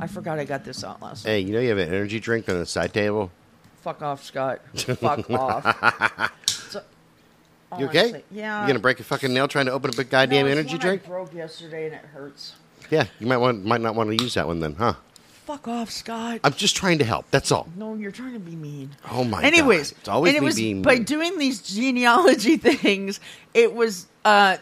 [0.00, 1.24] I forgot I got this out last.
[1.26, 3.30] Hey, you know you have an energy drink on the side table?
[3.82, 4.60] Fuck off, Scott.
[4.74, 6.32] Fuck off.
[6.46, 6.82] So-
[7.78, 7.98] You okay?
[8.00, 8.62] honestly, Yeah.
[8.62, 10.74] You gonna break a fucking nail trying to open up a goddamn No, it's energy
[10.74, 11.02] one drink?
[11.04, 12.54] I broke yesterday and it hurts.
[12.90, 14.94] Yeah, you might want might not want to use that one then, huh?
[15.50, 16.38] Fuck off, Scott.
[16.44, 17.28] I'm just trying to help.
[17.32, 17.68] That's all.
[17.74, 18.90] No, you're trying to be mean.
[19.10, 19.98] Oh my Anyways, God.
[19.98, 21.02] It's always and it me was being by mean.
[21.02, 23.18] doing these genealogy things,
[23.52, 24.58] it was uh,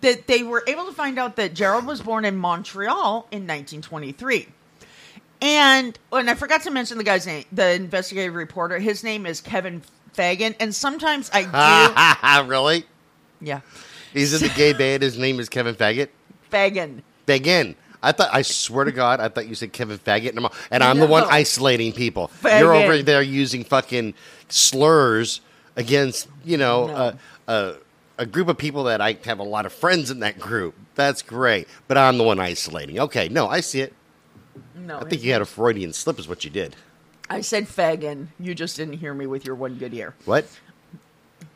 [0.00, 4.48] that they were able to find out that Gerald was born in Montreal in 1923.
[5.40, 8.80] And and I forgot to mention the guy's name, the investigative reporter.
[8.80, 9.82] His name is Kevin
[10.14, 12.86] Fagan, and sometimes I do, really?
[13.40, 13.60] yeah,
[14.12, 15.04] He's in the gay band.
[15.04, 16.08] His name is Kevin Faggot.
[16.50, 17.04] Fagan.
[17.28, 18.30] Again, I thought.
[18.32, 21.06] I swear to God, I thought you said Kevin Faggot, and I'm, and I'm the
[21.06, 22.30] one isolating people.
[22.42, 22.60] Faggot.
[22.60, 24.14] You're over there using fucking
[24.48, 25.40] slurs
[25.76, 26.94] against you know No.
[26.94, 27.74] a, a
[28.18, 30.74] a group of people that I have a lot of friends in that group.
[30.94, 33.00] That's great, but I'm the one isolating.
[33.00, 33.92] Okay, no, I see it.
[34.76, 36.76] No, I think you had a Freudian slip, is what you did.
[37.28, 38.30] I said Fagan.
[38.38, 40.14] You just didn't hear me with your one good ear.
[40.26, 40.46] What?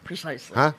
[0.02, 0.56] Precisely.
[0.56, 0.72] Huh?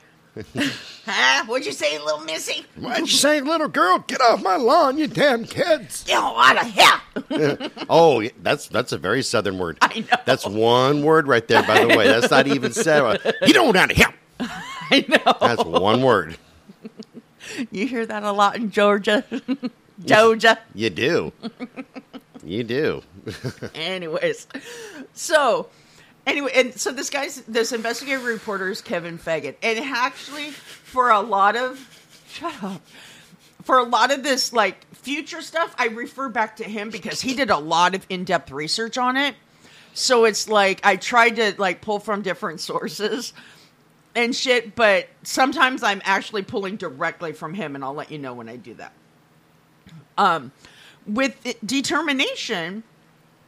[1.06, 1.44] Huh?
[1.46, 2.64] What'd you say, little missy?
[2.76, 3.98] What'd you say, little girl?
[4.06, 6.04] Get off my lawn, you damn kids!
[6.04, 7.70] Get out of here!
[7.88, 9.78] Oh, that's that's a very southern word.
[9.82, 10.16] I know.
[10.24, 12.06] That's one word right there, by the way.
[12.06, 13.18] That's not even said.
[13.42, 14.12] You don't down to him.
[14.38, 15.36] I know.
[15.40, 16.36] That's one word.
[17.70, 19.24] You hear that a lot in Georgia.
[20.04, 20.58] Georgia.
[20.74, 21.32] You do.
[22.44, 23.02] You do.
[23.74, 24.46] Anyways,
[25.14, 25.68] so
[26.26, 31.20] anyway, and so this guy's this investigative reporter is Kevin Fagan, and actually for a
[31.20, 32.82] lot of shut up
[33.62, 37.34] for a lot of this like future stuff, I refer back to him because he
[37.34, 39.34] did a lot of in depth research on it.
[39.94, 43.32] So it's like I tried to like pull from different sources
[44.14, 48.34] and shit, but sometimes I'm actually pulling directly from him, and I'll let you know
[48.34, 48.92] when I do that.
[50.18, 50.52] Um,
[51.06, 52.82] with determination.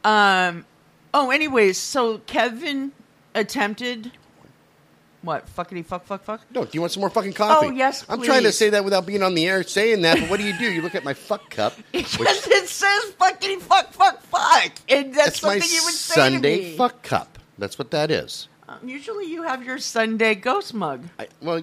[0.05, 0.65] Um,
[1.13, 2.91] oh, anyways, so Kevin
[3.35, 4.11] attempted.
[5.21, 6.41] What fuckity fuck fuck fuck?
[6.51, 7.67] No, do you want some more fucking coffee?
[7.67, 10.29] Oh, yes, I'm trying to say that without being on the air saying that, but
[10.29, 10.69] what do you do?
[10.69, 15.13] You look at my fuck cup, Because which it says fucking fuck fuck fuck, and
[15.13, 16.75] that's, that's my something you would say Sunday to me.
[16.77, 17.39] fuck cup.
[17.57, 18.49] That's what that is.
[18.67, 21.03] Um, usually, you have your Sunday ghost mug.
[21.17, 21.61] I, well,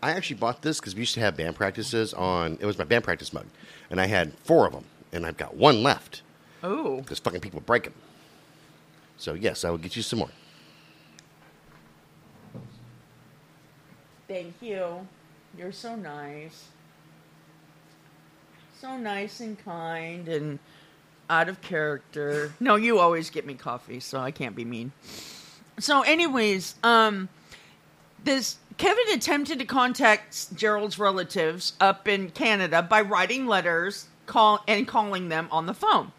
[0.00, 2.56] I actually bought this because we used to have band practices on.
[2.60, 3.46] It was my band practice mug,
[3.90, 6.22] and I had four of them, and I've got one left
[6.62, 7.94] Oh, because fucking people break them.
[9.16, 10.30] So yes, I will get you some more.
[14.34, 15.06] thank you.
[15.56, 16.66] You're so nice.
[18.80, 20.58] So nice and kind and
[21.30, 22.52] out of character.
[22.60, 24.92] No, you always get me coffee, so I can't be mean.
[25.78, 27.28] So, anyways, um,
[28.24, 34.88] this Kevin attempted to contact Gerald's relatives up in Canada by writing letters, call and
[34.88, 36.10] calling them on the phone.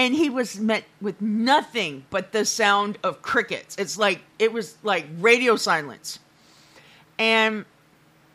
[0.00, 3.76] And he was met with nothing but the sound of crickets.
[3.76, 6.20] It's like it was like radio silence.
[7.18, 7.66] And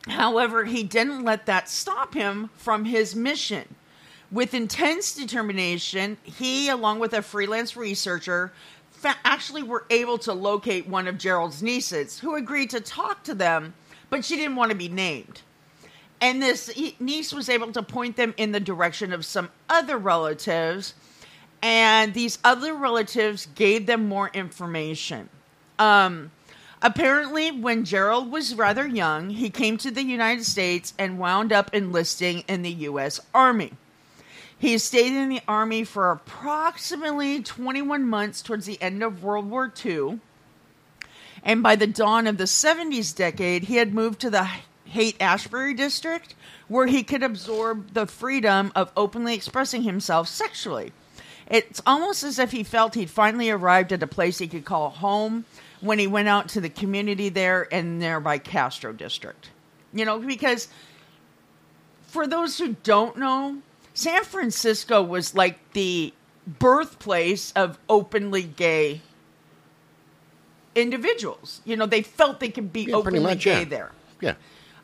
[0.06, 3.74] however, he didn't let that stop him from his mission.
[4.30, 8.52] With intense determination, he, along with a freelance researcher,
[8.92, 13.34] fa- actually were able to locate one of Gerald's nieces who agreed to talk to
[13.34, 13.74] them,
[14.08, 15.42] but she didn't want to be named.
[16.20, 20.94] And this niece was able to point them in the direction of some other relatives,
[21.62, 25.28] and these other relatives gave them more information.
[25.78, 26.30] Um,
[26.82, 31.74] apparently, when Gerald was rather young, he came to the United States and wound up
[31.74, 33.20] enlisting in the U.S.
[33.34, 33.72] Army.
[34.58, 39.72] He stayed in the Army for approximately 21 months towards the end of World War
[39.84, 40.20] II.
[41.42, 44.48] And by the dawn of the 70s decade, he had moved to the
[44.86, 46.34] Haight Ashbury district,
[46.68, 50.92] where he could absorb the freedom of openly expressing himself sexually.
[51.48, 54.90] It's almost as if he felt he'd finally arrived at a place he could call
[54.90, 55.44] home
[55.80, 59.50] when he went out to the community there in nearby Castro district.
[59.92, 60.68] You know, because
[62.08, 63.58] for those who don't know,
[63.94, 66.12] San Francisco was like the
[66.46, 69.00] birthplace of openly gay
[70.74, 71.60] individuals.
[71.64, 73.64] You know, they felt they could be Yeah, openly much, gay yeah.
[73.64, 73.92] there.
[74.20, 74.34] Yeah.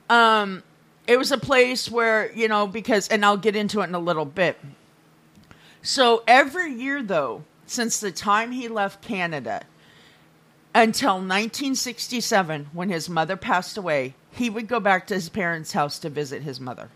[0.09, 0.63] Um,
[1.07, 3.99] it was a place where you know because, and I'll get into it in a
[4.01, 4.59] little bit.
[5.83, 9.63] So every year, though, since the time he left Canada
[10.75, 15.99] until 1967, when his mother passed away, he would go back to his parents' house
[15.99, 16.89] to visit his mother.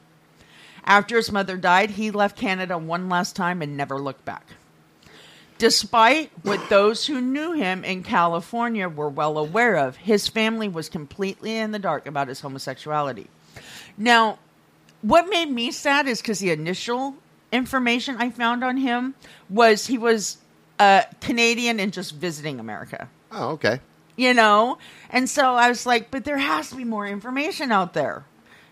[0.85, 4.47] After his mother died, he left Canada one last time and never looked back.
[5.59, 10.89] Despite what those who knew him in California were well aware of, his family was
[10.89, 13.27] completely in the dark about his homosexuality.
[13.99, 14.39] Now,
[15.03, 17.17] what made me sad is because the initial
[17.57, 19.15] information I found on him
[19.51, 20.39] was he was
[20.79, 23.81] uh, Canadian and just visiting America Oh, okay.
[24.17, 24.79] you know?
[25.11, 28.25] And so I was like, but there has to be more information out there.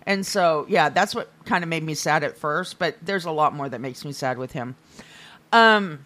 [0.06, 3.30] And so, yeah, that's what kind of made me sad at first, but there's a
[3.30, 4.76] lot more that makes me sad with him.
[5.50, 6.04] Um,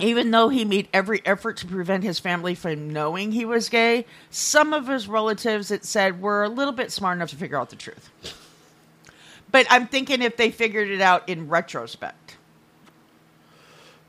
[0.00, 4.06] even though he made every effort to prevent his family from knowing he was gay,
[4.30, 7.70] some of his relatives, it said, were a little bit smart enough to figure out
[7.70, 8.10] the truth.
[9.52, 12.36] But I'm thinking if they figured it out in retrospect.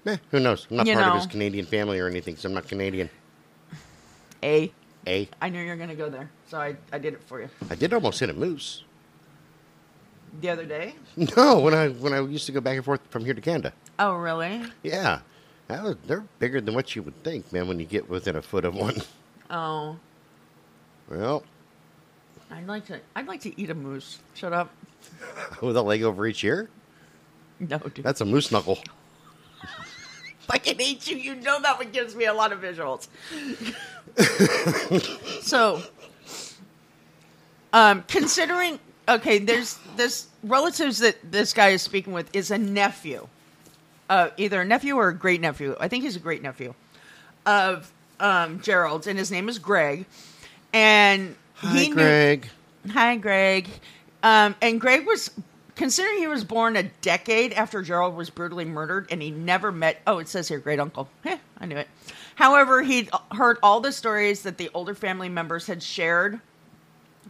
[0.05, 0.67] Eh, who knows?
[0.71, 1.19] I'm not You part of know.
[1.19, 3.09] his Canadian family or anything, so I'm not Canadian.
[4.41, 4.71] A,
[5.07, 5.29] A.
[5.41, 7.49] I knew you were going to go there, so I, I did it for you.
[7.69, 8.83] I did almost hit a moose.
[10.41, 10.95] The other day?
[11.37, 13.71] No, when I when I used to go back and forth from here to Canada.
[13.99, 14.63] Oh, really?
[14.81, 15.19] Yeah,
[15.67, 17.67] that was, they're bigger than what you would think, man.
[17.67, 18.95] When you get within a foot of one.
[19.51, 19.97] Oh.
[21.09, 21.43] Well,
[22.49, 22.99] I'd like to.
[23.15, 24.19] I'd like to eat a moose.
[24.33, 24.73] Shut up.
[25.61, 26.69] with a leg over each ear,
[27.59, 28.03] No, dude.
[28.03, 28.79] that's a moose knuckle.
[30.39, 31.17] fucking hate you.
[31.17, 33.07] You know that one gives me a lot of visuals.
[35.43, 35.81] so,
[37.71, 43.27] um, considering okay, there's this relatives that this guy is speaking with is a nephew,
[44.09, 45.75] uh, either a nephew or a great nephew.
[45.79, 46.73] I think he's a great nephew
[47.45, 50.05] of um, Gerald's, and his name is Greg.
[50.73, 52.47] And Hi, he knew- Greg.
[52.91, 53.67] Hi, Greg.
[54.23, 55.29] Um, and Greg was,
[55.75, 60.01] considering he was born a decade after Gerald was brutally murdered, and he never met.
[60.07, 61.09] Oh, it says here, great uncle.
[61.23, 61.89] Heh, I knew it.
[62.35, 66.39] However, he'd heard all the stories that the older family members had shared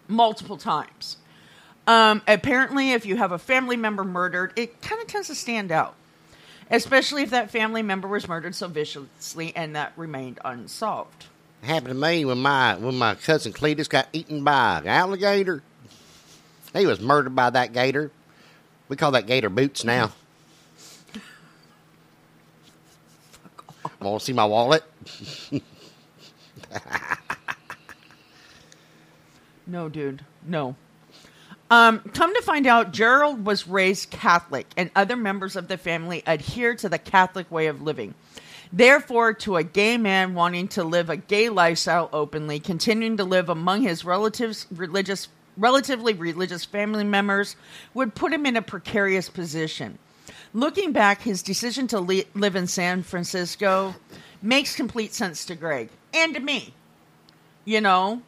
[0.08, 1.18] multiple times.
[1.88, 5.72] Um, apparently, if you have a family member murdered, it kind of tends to stand
[5.72, 5.96] out,
[6.72, 11.26] especially if that family member was murdered so viciously and that remained unsolved.
[11.62, 15.62] It happened to me when my when my cousin Cletus got eaten by an alligator.
[16.74, 18.12] He was murdered by that gator.
[18.90, 20.12] We call that gator boots now.
[24.00, 24.84] Want to see my wallet?
[29.66, 30.24] No, dude.
[30.46, 30.76] No.
[31.72, 36.22] Um, come to find out, Gerald was raised Catholic, and other members of the family
[36.28, 38.14] adhere to the Catholic way of living.
[38.72, 43.50] Therefore, to a gay man wanting to live a gay lifestyle openly, continuing to live
[43.50, 47.56] among his relatives, religious, relatively religious family members,
[47.94, 49.98] would put him in a precarious position.
[50.54, 53.96] Looking back, his decision to li- live in San Francisco
[54.42, 56.74] makes complete sense to Greg and to me.
[57.66, 58.22] You know,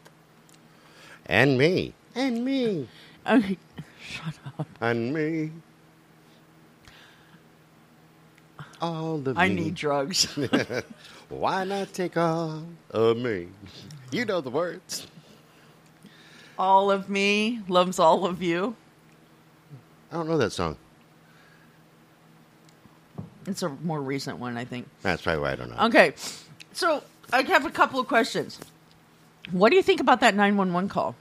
[1.26, 1.94] And me.
[2.16, 2.88] And me.
[3.28, 3.58] Okay.
[4.02, 4.68] Shut up.
[4.82, 5.52] And me.
[8.82, 9.56] All of I me.
[9.56, 10.26] need drugs.
[11.30, 13.48] Why not take all of me?
[14.12, 15.08] You know the words.
[16.58, 18.76] All of me loves all of you.
[20.12, 20.78] I don't know that song.
[23.48, 24.88] It's a more recent one, I think.
[25.02, 25.86] That's probably why I don't know.
[25.86, 26.14] Okay,
[26.74, 28.60] so I have a couple of questions.
[29.52, 31.16] What do you think about that 911 call?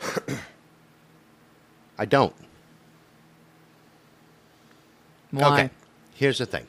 [1.98, 2.34] I don't.
[5.30, 5.52] Why?
[5.52, 5.70] Okay.
[6.14, 6.66] Here's the thing.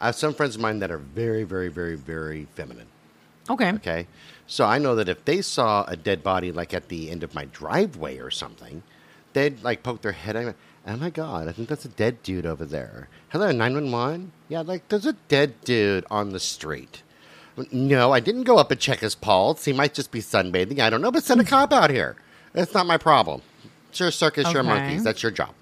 [0.00, 2.86] I have some friends of mine that are very, very, very, very feminine.
[3.50, 3.72] Okay.
[3.72, 4.06] Okay.
[4.46, 7.34] So I know that if they saw a dead body like at the end of
[7.34, 8.82] my driveway or something,
[9.32, 10.54] they'd like poke their head out.
[10.86, 13.08] Oh my God, I think that's a dead dude over there.
[13.30, 14.32] Hello, 911?
[14.48, 17.02] Yeah, like there's a dead dude on the street.
[17.72, 19.64] No, I didn't go up and check his pulse.
[19.64, 20.80] He might just be sunbathing.
[20.80, 22.16] I don't know, but send a cop out here.
[22.52, 23.42] That's not my problem.
[23.88, 25.04] It's your circus, your monkeys.
[25.04, 25.54] That's your job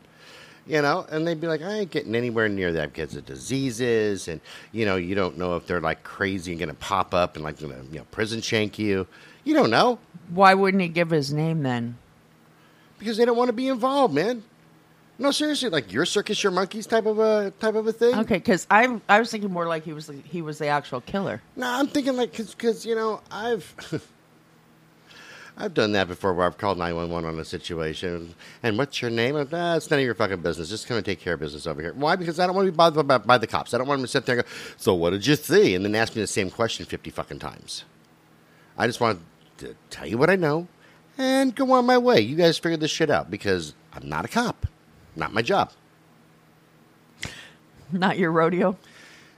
[0.66, 4.29] you know, and they'd be like, I ain't getting anywhere near that because of diseases,
[4.29, 4.40] and
[4.72, 7.61] you know, you don't know if they're like crazy and gonna pop up and like
[7.61, 9.07] gonna you know prison shank you.
[9.44, 9.98] You don't know
[10.31, 11.96] Why wouldn't he give his name then?
[12.98, 14.44] because they don't want to be involved, man.
[15.18, 18.14] No, seriously, like your circus, your monkeys type of a type of a thing.
[18.14, 21.01] Okay, because I I was thinking more like he was the, he was the actual
[21.01, 21.42] killer.
[21.57, 23.75] No, I'm thinking like because you know I've
[25.56, 29.36] I've done that before where I've called 911 on a situation and what's your name?
[29.36, 30.70] Ah, it's none of your fucking business.
[30.70, 31.92] Just come and take care of business over here.
[31.92, 32.16] Why?
[32.16, 33.74] Because I don't want to be bothered by, by the cops.
[33.74, 35.74] I don't want them to sit there and go, so what did you see?
[35.74, 37.84] And then ask me the same question 50 fucking times.
[38.78, 39.20] I just want
[39.58, 40.68] to tell you what I know
[41.18, 42.20] and go on my way.
[42.20, 44.66] You guys figure this shit out because I'm not a cop.
[45.14, 45.72] Not my job.
[47.92, 48.78] Not your rodeo,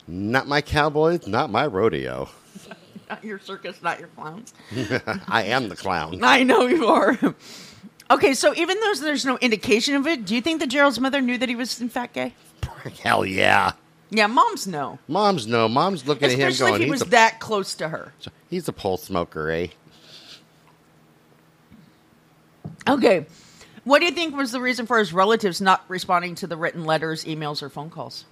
[0.07, 1.27] Not my cowboys.
[1.27, 2.29] Not my rodeo.
[3.09, 4.53] Not your circus, not your clowns.
[5.27, 6.23] I am the clown.
[6.23, 7.17] I know you are.
[8.11, 11.21] Okay, so even though there's no indication of it, do you think that Gerald's mother
[11.21, 12.33] knew that he was in fact gay?
[13.01, 13.71] Hell yeah.
[14.11, 14.99] Yeah, moms know.
[15.07, 15.67] Moms know.
[15.67, 18.13] Mom's looking at him Especially going, if he was a, that close to her.
[18.49, 19.67] he's a pole smoker, eh?
[22.87, 23.25] Okay.
[23.83, 26.85] What do you think was the reason for his relatives not responding to the written
[26.85, 28.25] letters, emails, or phone calls?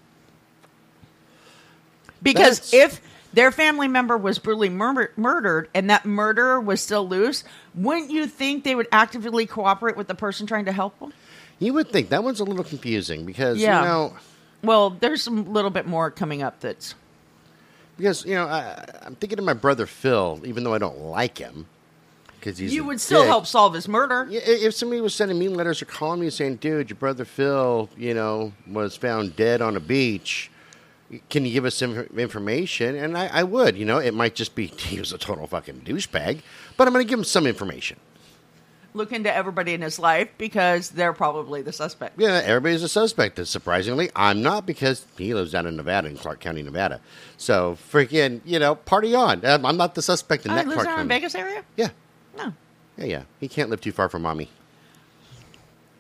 [2.22, 3.02] Because That's- if
[3.34, 7.44] their family member was brutally mur- murdered and that murderer was still loose,
[7.76, 11.14] wouldn't you think they would actively cooperate with the person trying to help them?
[11.60, 13.80] You would think that one's a little confusing because, Yeah.
[13.82, 14.14] you know,
[14.64, 16.96] Well, there's a little bit more coming up that's.
[17.98, 21.38] because, you know, I, I'm thinking of my brother Phil, even though I don't like
[21.38, 21.66] him.
[22.40, 23.30] Because he's you would still dick.
[23.30, 24.28] help solve his murder.
[24.30, 28.14] If somebody was sending me letters or calling me saying, dude, your brother Phil, you
[28.14, 30.52] know, was found dead on a beach.
[31.30, 32.96] Can you give us some information?
[32.96, 35.82] And I, I would, you know, it might just be he was a total fucking
[35.82, 36.42] douchebag,
[36.78, 38.00] but I'm going to give him some information.
[38.96, 42.20] Look into everybody in his life because they're probably the suspect.
[42.20, 43.40] Yeah, everybody's a suspect.
[43.40, 47.02] and Surprisingly, I'm not because he lives down in Nevada, in Clark County, Nevada.
[47.36, 49.44] So freaking, you know, party on.
[49.46, 51.10] Um, I'm not the suspect in Oh, that Clark down in County.
[51.10, 51.64] Vegas area?
[51.76, 51.90] Yeah,
[52.38, 52.54] No.
[52.98, 53.24] yeah, yeah.
[53.40, 54.50] He can't live too far from mommy.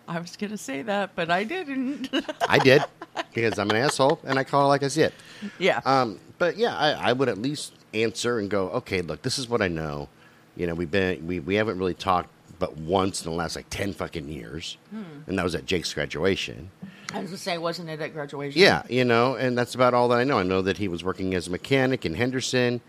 [0.07, 2.09] I was going to say that, but I didn't.
[2.47, 2.83] I did
[3.33, 5.13] because I'm an asshole and I call it like I see it.
[5.59, 5.81] yeah.
[5.85, 9.47] Um, but yeah, I, I would at least answer and go, okay, look, this is
[9.47, 10.09] what I know.
[10.55, 12.29] You know, we've been we, we haven't really talked
[12.59, 15.03] but once in the last like ten fucking years, Hmm.
[15.27, 16.69] and that was at Jake's graduation.
[17.13, 18.59] I was going to say, wasn't it at graduation?
[18.61, 20.39] Yeah, you know, and that's about all that I know.
[20.39, 22.81] I know that he was working as a mechanic in Henderson.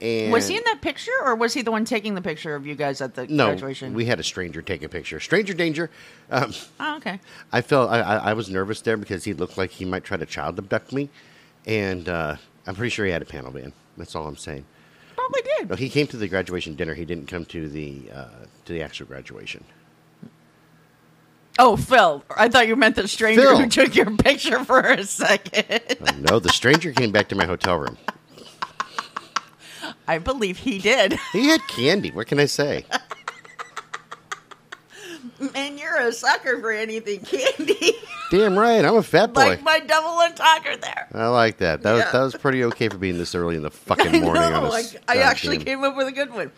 [0.00, 2.64] And Was he in that picture, or was he the one taking the picture of
[2.66, 3.94] you guys at the no, graduation?
[3.94, 5.18] we had a stranger take a picture.
[5.18, 5.90] Stranger danger.
[6.30, 7.18] Um, oh, okay.
[7.52, 10.16] I felt I, I, I was nervous there because he looked like he might try
[10.16, 11.08] to child abduct me,
[11.66, 12.36] and uh,
[12.66, 13.72] I'm pretty sure he had a panel van.
[13.96, 14.64] That's all I'm saying.
[15.16, 15.70] Probably did.
[15.70, 16.94] No, he came to the graduation dinner.
[16.94, 18.28] He didn't come to the uh,
[18.66, 19.64] to the actual graduation.
[21.58, 22.22] Oh, Phil.
[22.36, 23.58] I thought you meant the stranger Phil.
[23.58, 25.80] who took your picture for a second.
[26.00, 27.98] Oh, no, the stranger came back to my hotel room.
[30.08, 31.18] I believe he did.
[31.32, 32.10] He had candy.
[32.10, 32.84] What can I say?
[35.54, 37.92] Man, you're a sucker for anything candy.
[38.30, 39.40] Damn right, I'm a fat boy.
[39.40, 41.08] like my double entendre there.
[41.14, 41.82] I like that.
[41.82, 44.50] That was that was pretty okay for being this early in the fucking I morning.
[44.50, 44.70] know.
[44.72, 46.50] I, s- I goddamn- actually came up with a good one.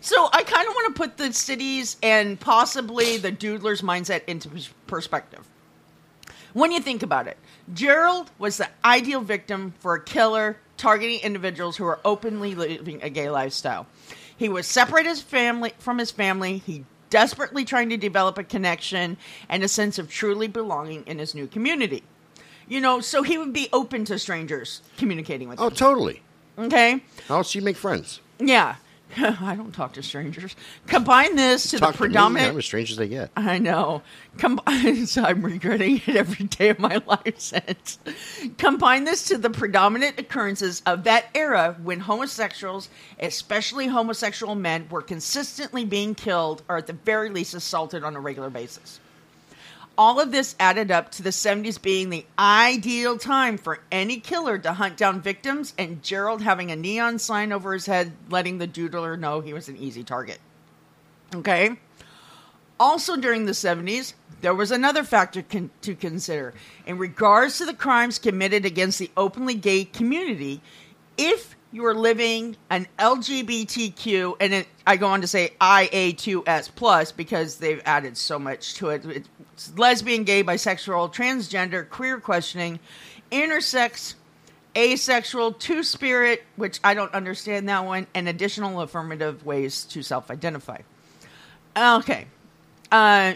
[0.00, 4.48] So I kind of want to put the cities and possibly the doodler's mindset into
[4.86, 5.46] perspective.
[6.52, 7.36] When you think about it,
[7.74, 13.10] Gerald was the ideal victim for a killer targeting individuals who are openly living a
[13.10, 13.86] gay lifestyle.
[14.34, 16.58] He was separated his family from his family.
[16.58, 19.18] He desperately trying to develop a connection
[19.48, 22.02] and a sense of truly belonging in his new community.
[22.66, 26.22] You know, so he would be open to strangers communicating with Oh, totally.
[26.58, 27.02] Okay?
[27.28, 28.20] How else do you make friends?
[28.38, 28.76] Yeah.
[29.16, 30.54] I don't talk to strangers.
[30.86, 32.06] Combine this to Talk the to me.
[32.08, 33.30] predominant I'm as strange as they get.
[33.36, 34.02] I know.
[34.38, 37.98] Combine, so I'm regretting it every day of my life since.
[38.58, 42.88] Combine this to the predominant occurrences of that era when homosexuals,
[43.18, 48.20] especially homosexual men, were consistently being killed or at the very least assaulted on a
[48.20, 49.00] regular basis.
[50.00, 54.56] All of this added up to the 70s being the ideal time for any killer
[54.56, 58.66] to hunt down victims, and Gerald having a neon sign over his head letting the
[58.66, 60.38] doodler know he was an easy target.
[61.34, 61.76] Okay?
[62.80, 66.54] Also, during the 70s, there was another factor con- to consider.
[66.86, 70.62] In regards to the crimes committed against the openly gay community,
[71.18, 77.12] if you are living an LGBTQ, and it, I go on to say IA2S plus
[77.12, 79.04] because they've added so much to it.
[79.06, 82.80] It's lesbian, gay, bisexual, transgender, queer questioning,
[83.30, 84.14] intersex,
[84.76, 90.30] asexual, two spirit, which I don't understand that one, and additional affirmative ways to self
[90.30, 90.78] identify.
[91.76, 92.26] Okay.
[92.90, 93.34] Uh,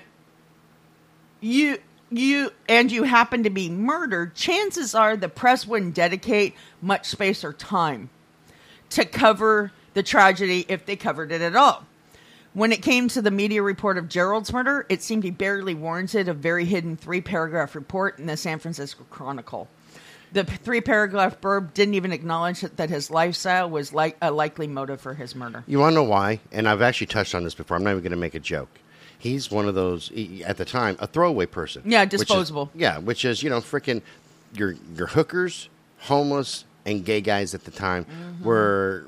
[1.40, 1.78] you
[2.10, 7.44] you and you happen to be murdered, chances are the press wouldn't dedicate much space
[7.44, 8.10] or time
[8.94, 11.84] to cover the tragedy if they covered it at all.
[12.52, 16.28] When it came to the media report of Gerald's murder, it seemed he barely warranted
[16.28, 19.68] a very hidden three paragraph report in the San Francisco Chronicle.
[20.32, 25.00] The three paragraph burb didn't even acknowledge that his lifestyle was like a likely motive
[25.00, 25.64] for his murder.
[25.66, 26.40] You want to know why?
[26.52, 27.76] And I've actually touched on this before.
[27.76, 28.68] I'm not even going to make a joke.
[29.18, 30.12] He's one of those
[30.44, 31.82] at the time a throwaway person.
[31.86, 32.70] Yeah, which is- disposable.
[32.74, 34.02] yeah, which is you know freaking
[34.54, 35.68] your your hookers,
[36.00, 38.44] homeless, and gay guys at the time Mm-hmm.
[38.44, 39.04] were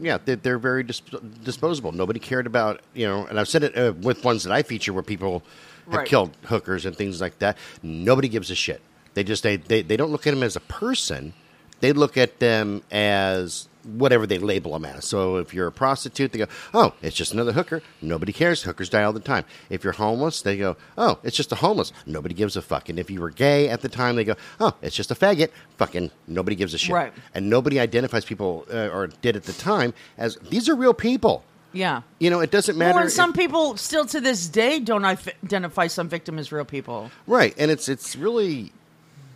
[0.00, 1.14] yeah they're, they're very disp-
[1.44, 1.92] disposable.
[1.92, 4.92] Nobody cared about you know, and I've said it uh, with ones that I feature
[4.92, 5.42] where people
[5.86, 6.06] have Right.
[6.08, 7.56] killed hookers and things like that.
[7.82, 8.80] Nobody gives a shit.
[9.14, 11.32] They just they, they they don't look at them as a person.
[11.80, 15.04] They look at them as whatever they label them as.
[15.04, 18.62] So if you're a prostitute, they go, "Oh, it's just another hooker." Nobody cares.
[18.62, 19.44] Hookers die all the time.
[19.70, 22.88] If you're homeless, they go, "Oh, it's just a homeless." Nobody gives a fuck.
[22.88, 25.50] And if you were gay at the time, they go, "Oh, it's just a faggot."
[25.78, 26.94] Fucking nobody gives a shit.
[26.94, 27.12] Right.
[27.34, 31.44] And nobody identifies people uh, or did at the time as these are real people.
[31.72, 32.02] Yeah.
[32.20, 32.94] You know, it doesn't matter.
[32.94, 36.64] Well, and some if- people still to this day don't identify some victim as real
[36.64, 37.10] people.
[37.26, 38.72] right, and it's it's really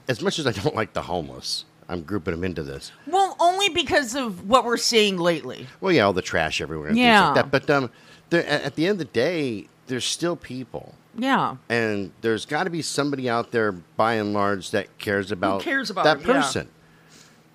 [0.08, 2.92] as much as I don't like the homeless, I'm grouping them into this.
[3.06, 5.66] Well, only because of what we're seeing lately.
[5.80, 7.34] Well, yeah, all the trash everywhere and Yeah.
[7.34, 7.66] things like that.
[7.66, 7.90] But um,
[8.32, 11.56] at the end of the day, there's still people, Yeah.
[11.68, 15.90] and there's got to be somebody out there, by and large, that cares about cares
[15.90, 16.32] about that it, yeah.
[16.34, 16.68] person.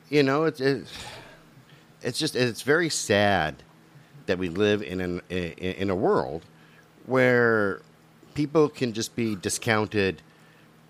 [0.09, 0.85] You know, it's it,
[2.01, 3.63] it's just it's very sad
[4.25, 6.43] that we live in an in, in a world
[7.05, 7.81] where
[8.33, 10.21] people can just be discounted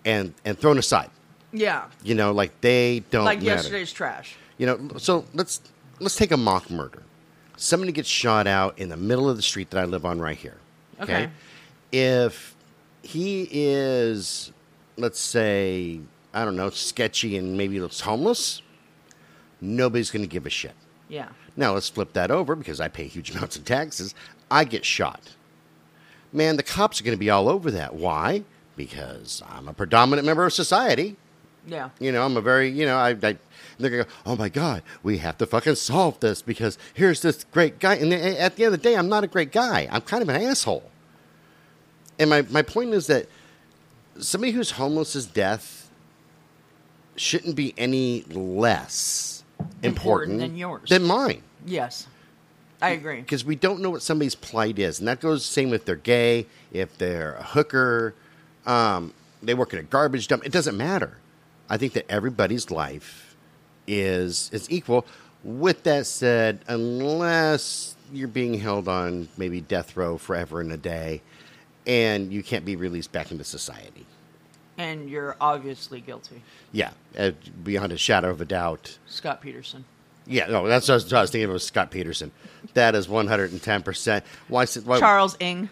[0.04, 1.10] and and thrown aside.
[1.52, 1.84] Yeah.
[2.02, 3.50] You know, like they don't like matter.
[3.50, 4.36] yesterday's trash.
[4.58, 5.60] You know, so let's
[6.00, 7.02] let's take a mock murder.
[7.56, 10.36] Somebody gets shot out in the middle of the street that I live on right
[10.36, 10.58] here.
[11.00, 11.30] Okay.
[11.90, 12.54] If
[13.02, 14.52] he is,
[14.96, 16.00] let's say,
[16.34, 18.60] I don't know, sketchy and maybe looks homeless,
[19.60, 20.74] nobody's going to give a shit.
[21.08, 21.28] Yeah.
[21.56, 24.14] Now let's flip that over because I pay huge amounts of taxes.
[24.50, 25.34] I get shot.
[26.32, 27.94] Man, the cops are going to be all over that.
[27.94, 28.42] Why?
[28.76, 31.16] Because I'm a predominant member of society.
[31.66, 31.90] Yeah.
[31.98, 33.36] You know, I'm a very, you know, I, I
[33.78, 37.44] they're gonna go, oh my god, we have to fucking solve this because here's this
[37.44, 39.88] great guy, and at the end of the day, I'm not a great guy.
[39.90, 40.90] I'm kind of an asshole.
[42.18, 43.26] And my my point is that
[44.18, 45.90] somebody who's homeless's death
[47.16, 49.44] shouldn't be any less
[49.82, 50.88] important, Important than yours.
[50.90, 52.06] than mine Yes.
[52.82, 53.20] I agree.
[53.20, 55.96] because we don't know what somebody's plight is, and that goes the same if they're
[55.96, 58.14] gay, if they're a hooker,
[58.66, 60.44] um, they work at a garbage dump.
[60.44, 61.16] It doesn't matter.
[61.70, 63.25] I think that everybody's life
[63.86, 65.06] is is equal.
[65.44, 71.22] With that said, unless you're being held on maybe death row forever and a day,
[71.86, 74.06] and you can't be released back into society,
[74.78, 76.42] And you're obviously guilty.
[76.72, 77.30] yeah, uh,
[77.62, 78.98] beyond a shadow of a doubt.
[79.06, 79.84] Scott Peterson.
[80.26, 81.52] Yeah, no, that's what I was thinking of.
[81.52, 82.32] Was Scott Peterson?
[82.74, 84.24] That is one hundred and ten percent.
[84.48, 84.66] Why?
[84.66, 85.68] why Charles Ng.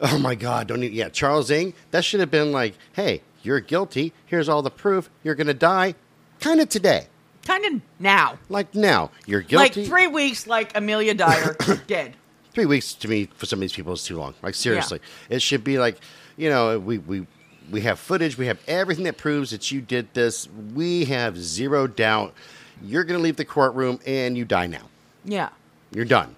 [0.00, 0.68] Oh my God!
[0.68, 1.74] Don't even, yeah, Charles Ng.
[1.90, 4.12] That should have been like, hey, you're guilty.
[4.26, 5.10] Here's all the proof.
[5.24, 5.94] You're gonna die,
[6.38, 7.06] kind of today,
[7.46, 8.38] Kind of now.
[8.48, 9.10] like now.
[9.26, 9.80] You're guilty.
[9.80, 12.14] Like three weeks, like Amelia Dyer, dead.
[12.52, 14.34] Three weeks to me for some of these people is too long.
[14.42, 15.98] Like seriously, it should be like,
[16.36, 17.26] you know, we we
[17.70, 18.36] we have footage.
[18.38, 20.48] We have everything that proves that you did this.
[20.74, 22.34] We have zero doubt.
[22.82, 24.88] You're gonna leave the courtroom and you die now.
[25.24, 25.50] Yeah.
[25.92, 26.34] You're done.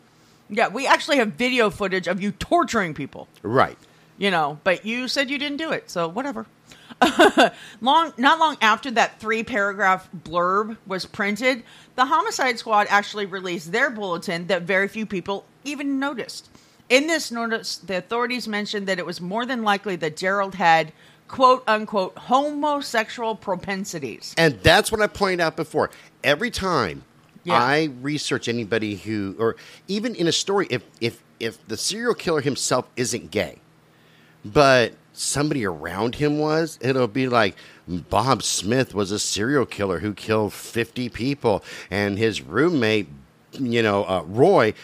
[0.50, 3.28] Yeah, we actually have video footage of you torturing people.
[3.42, 3.76] Right.
[4.18, 6.46] you know, but you said you didn't do it, so whatever.
[7.80, 11.62] long, not long after that three paragraph blurb was printed,
[11.94, 16.48] the Homicide Squad actually released their bulletin that very few people even noticed.
[16.88, 20.92] In this notice, the authorities mentioned that it was more than likely that Gerald had
[21.28, 24.34] quote unquote homosexual propensities.
[24.38, 25.90] And that's what I pointed out before.
[26.24, 27.04] Every time
[27.44, 27.54] Yeah.
[27.54, 32.40] I research anybody who, or even in a story, if if if the serial killer
[32.40, 33.58] himself isn't gay,
[34.44, 37.56] but somebody around him was, it'll be like
[37.86, 43.08] Bob Smith was a serial killer who killed fifty people, and his roommate,
[43.52, 44.74] you know, uh, Roy,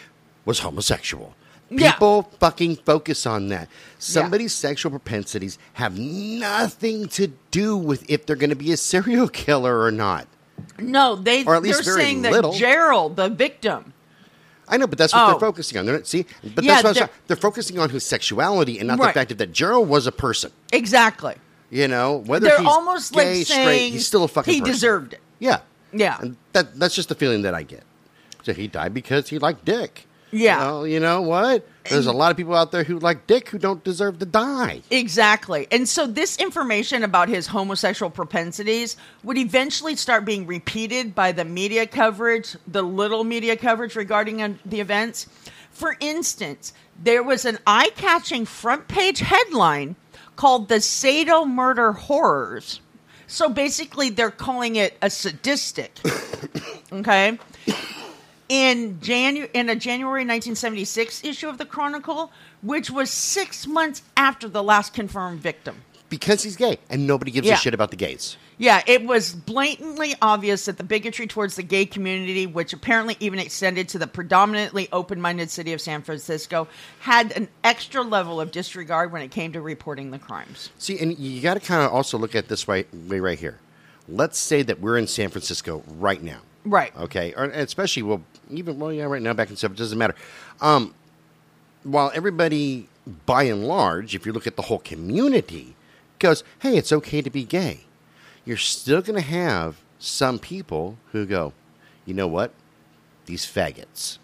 [0.45, 1.35] was homosexual.
[1.69, 1.93] Yeah.
[1.93, 3.69] People fucking focus on that.
[3.97, 9.27] Somebody's sexual propensities have nothing to do with if they're going to be a serial
[9.43, 10.27] killer or not.
[10.79, 12.51] No, they Or at least they're saying little.
[12.51, 13.93] that Gerald, the victim,
[14.67, 15.31] I know, but that's what Oh.
[15.31, 15.85] they're focusing on.
[15.85, 17.09] They're not, see, but Yeah, that's what I'm they're- saying.
[17.27, 19.07] They're focusing on his sexuality and not Right.
[19.13, 20.51] the fact that Gerald was a person.
[20.71, 21.35] exactly.
[21.71, 24.73] You know, whether They're he's almost gay, like straight, he's still a fucking he person.
[24.73, 25.21] deserved it.
[25.39, 25.59] Yeah,
[25.91, 26.17] Yeah.
[26.21, 27.83] and that that's just the feeling that I get.
[28.43, 30.05] So he died because he liked dick.
[30.31, 30.59] Yeah.
[30.59, 31.67] Well, you know what?
[31.89, 34.81] There's a lot of people out there who like dick who don't deserve to die.
[34.89, 35.67] Exactly.
[35.71, 41.45] And so this information about his homosexual propensities would eventually start being repeated by the
[41.45, 45.27] media coverage, the little media coverage regarding uh, the events.
[45.71, 49.95] For instance, there was an eye catching front page headline
[50.35, 52.79] called The Sado Murder Horrors.
[53.27, 55.99] So basically, they're calling it a sadistic.
[56.91, 57.39] okay?
[58.49, 62.31] In Janu- in a January 1976 issue of the Chronicle,
[62.61, 65.81] which was six months after the last confirmed victim.
[66.09, 67.55] Because he's gay, and nobody gives Yeah.
[67.55, 68.37] a shit about the gays.
[68.57, 73.37] Yeah, it was blatantly obvious that the bigotry towards the gay community, which apparently even
[73.39, 76.67] extended to the predominantly open minded city of San Francisco,
[76.99, 80.69] had an extra level of disregard when it came to reporting the crimes.
[80.77, 83.59] See, and you got to kind of also look at this way, way right here.
[84.07, 86.39] Let's say that we're in San Francisco right now.
[86.63, 86.95] Right.
[86.97, 90.15] Okay, or especially well, even well, yeah, right now back in it doesn't matter.
[90.61, 90.93] Um,
[91.83, 92.87] while everybody,
[93.25, 95.75] by and large, if you look at the whole community,
[96.19, 97.81] goes, "Hey, it's okay to be gay,"
[98.45, 101.53] you're still going to have some people who go,
[102.05, 102.51] "You know what?
[103.25, 104.17] These faggots,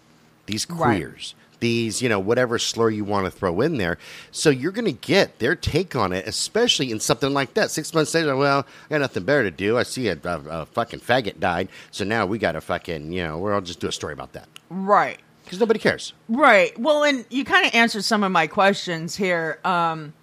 [0.46, 3.96] these queers." These, you know, whatever slur you want to throw in there.
[4.32, 7.70] So you're going to get their take on it, especially in something like that.
[7.70, 9.78] Six months later, well, I got nothing better to do.
[9.78, 11.68] I see a, a, a fucking faggot died.
[11.92, 14.48] So now we got to fucking, you know, we'll just do a story about that.
[14.70, 15.20] Right.
[15.44, 16.14] Because nobody cares.
[16.28, 16.76] Right.
[16.76, 19.60] Well, and you kind of answered some of my questions here.
[19.64, 20.14] Um,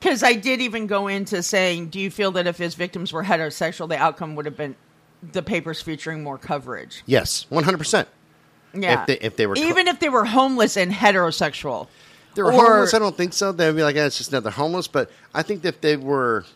[0.00, 3.22] because I did even go into saying, do you feel that if his victims were
[3.22, 4.74] heterosexual, the outcome would have been
[5.22, 7.04] the papers featuring more coverage?
[7.06, 8.06] Yes, 100%.
[8.74, 9.00] Yeah.
[9.02, 11.88] If they- if they were even if they were homeless and heterosexual,
[12.34, 12.94] They were Or- homeless.
[12.94, 13.52] I don't think so.
[13.52, 14.88] They'd be like, eh, it's just another homeless.
[14.88, 16.46] But I think that if they were,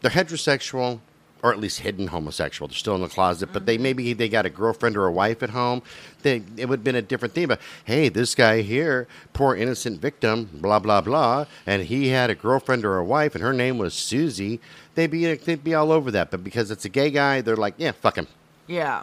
[0.00, 1.00] they're heterosexual,
[1.42, 2.68] or at least hidden homosexual.
[2.68, 3.66] They're still in the closet, but Mm-hmm.
[3.66, 5.82] they maybe they got a girlfriend or a wife at home.
[6.22, 7.46] They, it would have been a different thing.
[7.48, 12.34] But hey, this guy here, poor innocent victim, blah blah blah, and he had a
[12.34, 14.60] girlfriend or a wife, and her name was Susie.
[14.94, 16.30] They'd be they'd be all over that.
[16.30, 18.26] But because it's a gay guy, they're like, yeah, fuck him.
[18.66, 19.02] Yeah.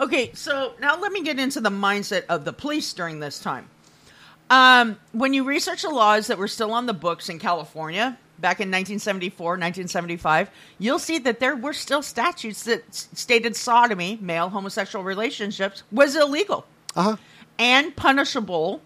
[0.00, 3.68] Okay, so now let me get into the mindset of the police during this time.
[4.50, 8.58] Um, when you research the laws that were still on the books in California back
[8.60, 15.04] in 1974, 1975, you'll see that there were still statutes that stated sodomy, male homosexual
[15.04, 16.66] relationships, was illegal
[16.96, 17.16] Uh huh.
[17.58, 18.82] and punishable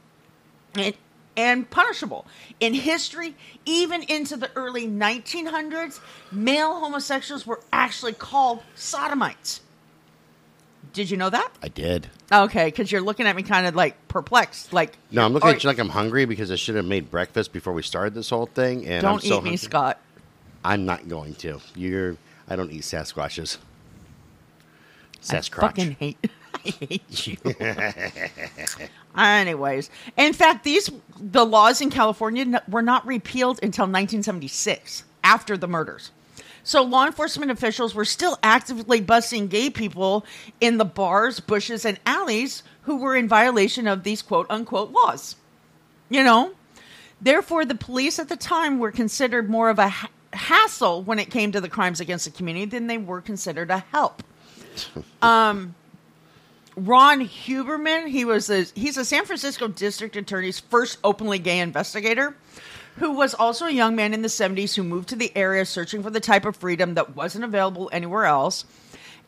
[0.74, 0.94] and,
[1.36, 2.26] and punishable
[2.60, 3.34] in history
[3.64, 5.98] even into the early 1900s
[6.30, 9.60] male homosexuals were actually called sodomites
[10.92, 12.08] did you know that I did.
[12.32, 15.62] okay because you're looking at me kind of like perplexed like No, I'm looking at
[15.62, 18.46] you like I'm hungry because I should have made breakfast before we started this whole
[18.46, 18.86] thing.
[18.86, 19.56] And don't I'm so eat me hungry.
[19.56, 20.00] scott
[20.64, 21.60] I'm not going to.
[21.76, 22.16] You're.
[22.48, 23.58] I don't eat Sasquatches.
[25.22, 25.58] Sasquatch.
[25.58, 26.16] I fucking hate
[26.54, 27.36] I hate you.
[29.16, 35.68] Anyways, in fact, these the laws in California were not repealed until 1976 after the
[35.68, 36.10] murders.
[36.68, 40.26] So law enforcement officials were still actively busting gay people
[40.60, 45.36] in the bars, bushes, and alleys who were in violation of these quote unquote laws.
[46.10, 46.52] You know?
[47.22, 51.30] Therefore, the police at the time were considered more of a ha- hassle when it
[51.30, 54.22] came to the crimes against the community than they were considered a help.
[55.22, 55.74] Um,
[56.76, 62.36] Ron Huberman, he was a, he's a San Francisco district attorney's first openly gay investigator,
[62.98, 66.02] who was also a young man in the 70s who moved to the area searching
[66.02, 68.64] for the type of freedom that wasn't available anywhere else.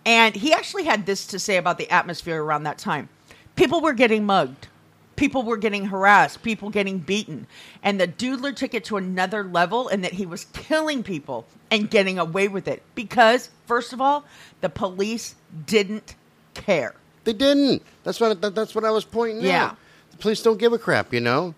[0.07, 3.09] And he actually had this to say about the atmosphere around that time.
[3.57, 4.69] People were getting mugged.
[5.17, 7.47] People were getting harassed, people getting beaten.
[7.83, 11.91] And the Doodler took it to another level in that he was killing people and
[11.91, 14.25] getting away with it because, first of all,
[14.63, 15.35] the police
[15.67, 16.15] didn't
[16.55, 16.95] care.
[17.25, 17.83] They didn't.
[18.03, 19.67] That's what that, that's what I was pointing Yeah.
[19.67, 19.77] out.
[20.13, 21.55] The police don't give a crap, you know.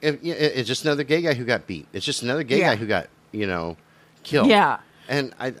[0.00, 1.86] It- it's just another gay guy who got beat.
[1.92, 2.70] It's just another gay Yeah.
[2.70, 3.76] guy who got you know
[4.22, 4.48] killed.
[4.48, 4.78] Yeah.
[5.08, 5.54] and I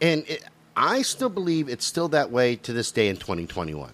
[0.00, 0.44] and it,
[0.76, 3.92] I still believe it's still that way to this day in 2021.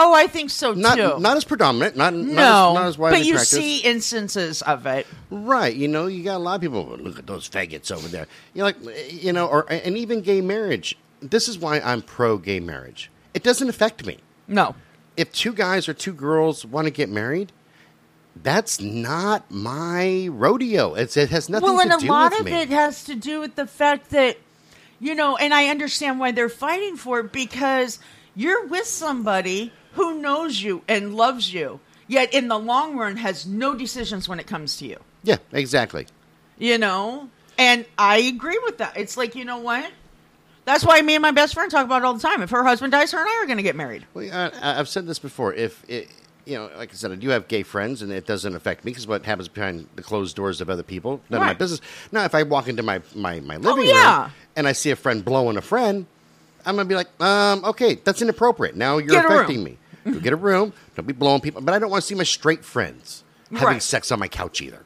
[0.00, 1.18] Oh, I think so Not too.
[1.18, 3.50] not as predominant, not no, not as, not as widely but you practiced.
[3.52, 5.06] see instances of it.
[5.28, 6.84] Right, you know, you got a lot of people.
[7.00, 8.26] Look at those faggots over there.
[8.54, 8.76] You know, like,
[9.12, 10.96] you know, or and even gay marriage.
[11.20, 13.10] This is why I'm pro gay marriage.
[13.34, 14.18] It doesn't affect me.
[14.46, 14.76] No.
[15.16, 17.50] If two guys or two girls want to get married,
[18.42, 20.94] that's not my rodeo.
[20.94, 22.52] It's, it has nothing well, to and do a lot of me.
[22.52, 24.36] it has to do with the fact that,
[25.00, 27.98] you know, and I understand why they're fighting for it because
[28.34, 33.46] you're with somebody who knows you and loves you, yet in the long run has
[33.46, 34.98] no decisions when it comes to you.
[35.22, 36.06] yeah, exactly.
[36.58, 37.28] You know?
[37.58, 38.96] And I agree with that.
[38.96, 39.90] It's like, you know what?
[40.64, 42.42] That's why me and my best friend talk about it all the time.
[42.42, 44.06] If her husband dies, her and I are going to get married.
[44.12, 45.54] Well, I, I've said this before.
[45.54, 46.08] If it,
[46.48, 48.90] you know, like I said, I do have gay friends, and it doesn't affect me
[48.90, 51.82] because what happens behind the closed doors of other people, none of my business.
[52.10, 54.22] Now, if I walk into my my, my living yeah.
[54.22, 56.06] room and I see a friend blowing a friend,
[56.64, 58.76] I'm gonna be like, um, okay, that's inappropriate.
[58.76, 59.76] Now you're Get affecting me.
[60.04, 60.72] Go get a room.
[60.96, 61.60] Don't be blowing people.
[61.60, 63.82] But I don't want to see my straight friends having Right.
[63.82, 64.82] sex on my couch either,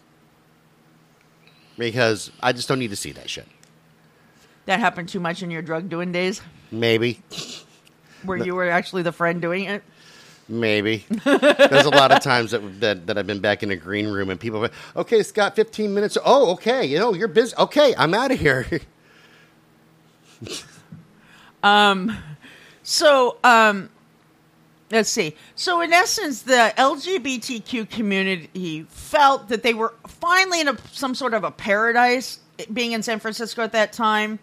[1.78, 3.46] because I just don't need to see that shit.
[4.66, 6.40] That happened too much in your drug doing days
[6.72, 7.20] Maybe.
[8.24, 9.82] where you were actually the friend doing it.
[10.52, 11.06] Maybe.
[11.24, 14.28] There's a lot of times that, that that I've been back in a green room
[14.28, 16.18] and people, have, okay, Scott, 15 minutes.
[16.22, 16.84] Oh, okay.
[16.84, 17.56] You know, you're busy.
[17.56, 18.66] Okay, I'm out of here.
[21.64, 22.18] Um,
[22.82, 23.88] so, um,
[24.90, 25.36] let's see.
[25.54, 31.34] So, in essence, the LGBTQ community felt that they were finally in a, some sort
[31.34, 32.40] of a paradise,
[32.72, 34.40] being in San Francisco at that time,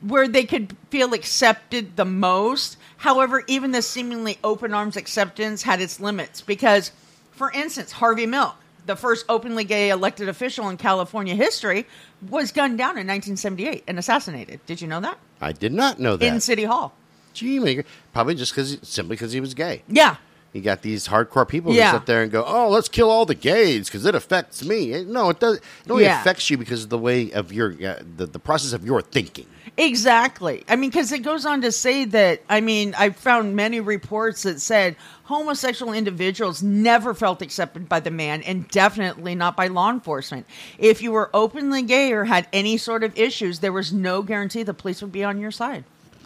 [0.00, 2.76] where they could feel accepted the most.
[3.00, 6.92] However, even this seemingly open arms acceptance had its limits because,
[7.32, 11.86] for instance, Harvey Milk, the first openly gay elected official in California history,
[12.28, 14.60] was gunned down in 1978 and assassinated.
[14.66, 15.16] Did you know that?
[15.40, 16.26] I did not know that.
[16.26, 16.92] In City Hall.
[17.32, 17.82] Gee,
[18.12, 19.82] probably just because simply because he was gay.
[19.88, 20.16] Yeah.
[20.52, 21.92] You got these hardcore people Yeah.
[21.92, 25.04] who sit there and go, "Oh, let's kill all the gays because it affects me."
[25.04, 25.56] No, it does.
[25.58, 26.20] It only Yeah.
[26.20, 29.46] affects you because of the way of your uh, the the process of your thinking.
[29.76, 30.64] Exactly.
[30.68, 34.42] I mean, because it goes on to say that, I mean, I found many reports
[34.42, 39.90] that said homosexual individuals never felt accepted by the man and definitely not by law
[39.90, 40.46] enforcement.
[40.78, 44.64] If you were openly gay or had any sort of issues, there was no guarantee
[44.64, 45.84] the police would be on your side.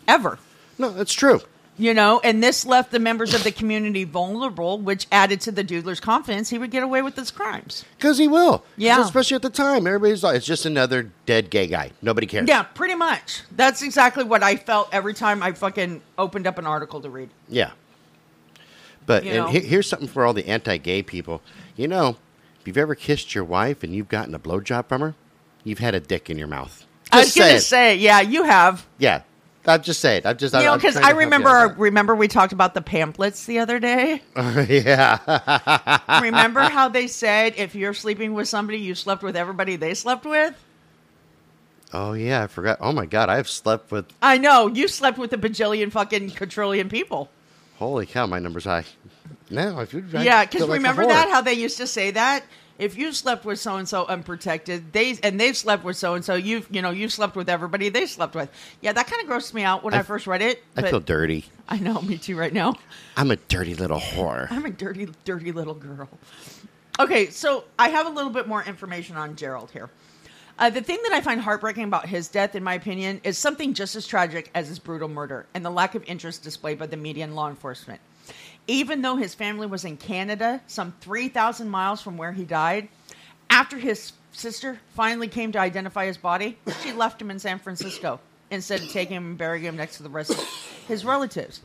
[0.09, 0.39] Ever.
[0.79, 1.41] No, that's true.
[1.77, 5.65] You know, and this left the members of the community vulnerable, which added to the
[5.65, 7.85] Doodler's confidence he would get away with his crimes.
[7.99, 8.65] Because he will.
[8.77, 9.01] Yeah.
[9.03, 11.91] Especially at the time, everybody's like, "It's just another dead gay guy.
[12.01, 13.43] Nobody cares." Yeah, pretty much.
[13.51, 17.31] That's exactly what I felt every time I fucking opened up an article to read.
[17.49, 17.71] Yeah.
[19.07, 21.43] But You and he- here's something for all the anti-gay people.
[21.77, 22.17] You know,
[22.61, 25.15] if you've ever kissed your wife and you've gotten a blowjob from her,
[25.65, 26.87] you've had a dick in your mouth.
[27.13, 27.61] I was Just gonna saying.
[27.61, 28.87] say, yeah, you have.
[28.99, 29.23] Yeah,
[29.67, 30.23] I'm just saying.
[30.25, 30.55] I'm just.
[30.55, 33.47] You know, I'm because I to help you remember, remember we talked about the pamphlets
[33.47, 34.21] the other day.
[34.37, 36.21] yeah.
[36.21, 40.27] remember how they said if you're sleeping with somebody, you slept with everybody they slept
[40.27, 40.55] with.
[41.93, 42.79] oh yeah, I forgot.
[42.81, 44.07] Oh my god, I've slept with.
[44.21, 47.31] I know you slept with a bajillion fucking quadrillion people.
[47.77, 48.85] Holy cow, my number's high.
[49.51, 50.05] No, if you.
[50.15, 52.45] I yeah, because like remember that how they used to say that
[52.79, 56.25] if you slept with so and so unprotected, they and they've slept with so and
[56.25, 58.51] so, you've you know you slept with everybody they slept with.
[58.81, 60.63] Yeah, that kind of grossed me out when I, I- first read it.
[60.77, 61.47] I feel dirty.
[61.69, 62.37] I know, me too.
[62.37, 62.75] Right now.
[63.17, 64.51] I'm a dirty little whore.
[64.51, 66.09] I'm a dirty, dirty little girl.
[67.01, 69.91] Okay, so I have a little bit more information on Gerald here.
[70.57, 73.75] Uh, the thing that I find heartbreaking about his death, in my opinion, is something
[73.75, 76.97] just as tragic as his brutal murder and the lack of interest displayed by the
[76.97, 78.01] media and law enforcement.
[78.67, 82.89] Even though his family was in Canada, some 3,000 miles from where he died,
[83.51, 88.21] after his sister finally came to identify his body, she left him in San Francisco
[88.51, 90.39] instead of taking him and burying him next to the rest of
[90.89, 91.61] his relatives.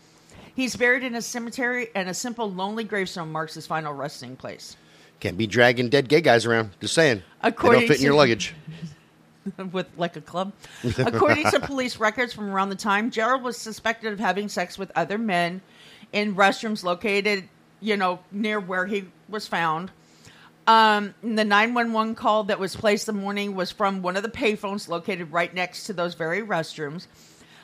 [0.56, 4.76] He's buried in a cemetery, and a simple, lonely gravestone marks his final resting place.
[5.20, 6.72] Can't be dragging dead gay guys around.
[6.82, 7.24] Just saying.
[7.42, 8.54] they don't fit in your luggage.
[9.72, 10.54] with like a club.
[10.98, 14.92] According to police records from around the time, Gerald was suspected of having sex with
[14.96, 15.62] other men
[16.12, 17.48] in restrooms located,
[17.80, 19.92] you know, near where he was found.
[20.68, 24.88] Um, the 911 call that was placed the morning was from one of the payphones
[24.88, 27.08] located right next to those very restrooms.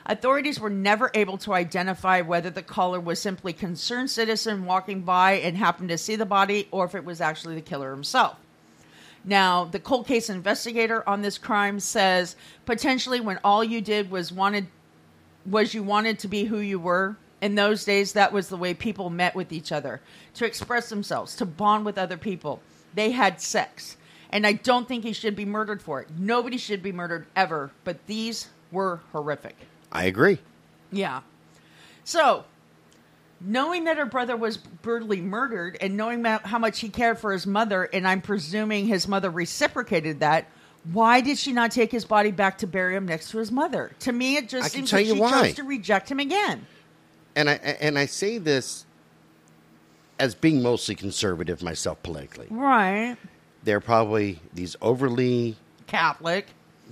[0.06, 5.32] Authorities were never able to identify whether the caller was simply concerned citizen walking by
[5.32, 8.36] and happened to see the body or if it was actually the killer himself.
[9.24, 14.32] Now, the cold case investigator on this crime says potentially when all you did was
[14.32, 14.68] wanted
[15.44, 17.16] was you wanted to be who you were.
[17.46, 20.00] In those days, that was the way people met with each other
[20.34, 22.60] to express themselves, to bond with other people.
[22.92, 23.96] They had sex.
[24.30, 26.08] And I don't think he should be murdered for it.
[26.18, 29.54] Nobody should be murdered ever, but these were horrific.
[29.92, 30.40] I agree.
[30.90, 31.20] Yeah.
[32.02, 32.46] So,
[33.40, 37.46] knowing that her brother was brutally murdered and knowing how much he cared for his
[37.46, 40.50] mother, and I'm presuming his mother reciprocated that,
[40.92, 43.92] why did she not take his body back to bury him next to his mother?
[44.00, 45.30] To me, it just seems like she why.
[45.30, 46.66] chose to reject him again.
[47.36, 48.86] And I and I say this
[50.18, 52.46] as being mostly conservative myself politically.
[52.50, 53.16] Right.
[53.62, 55.56] They're probably these overly
[55.86, 56.46] Catholic.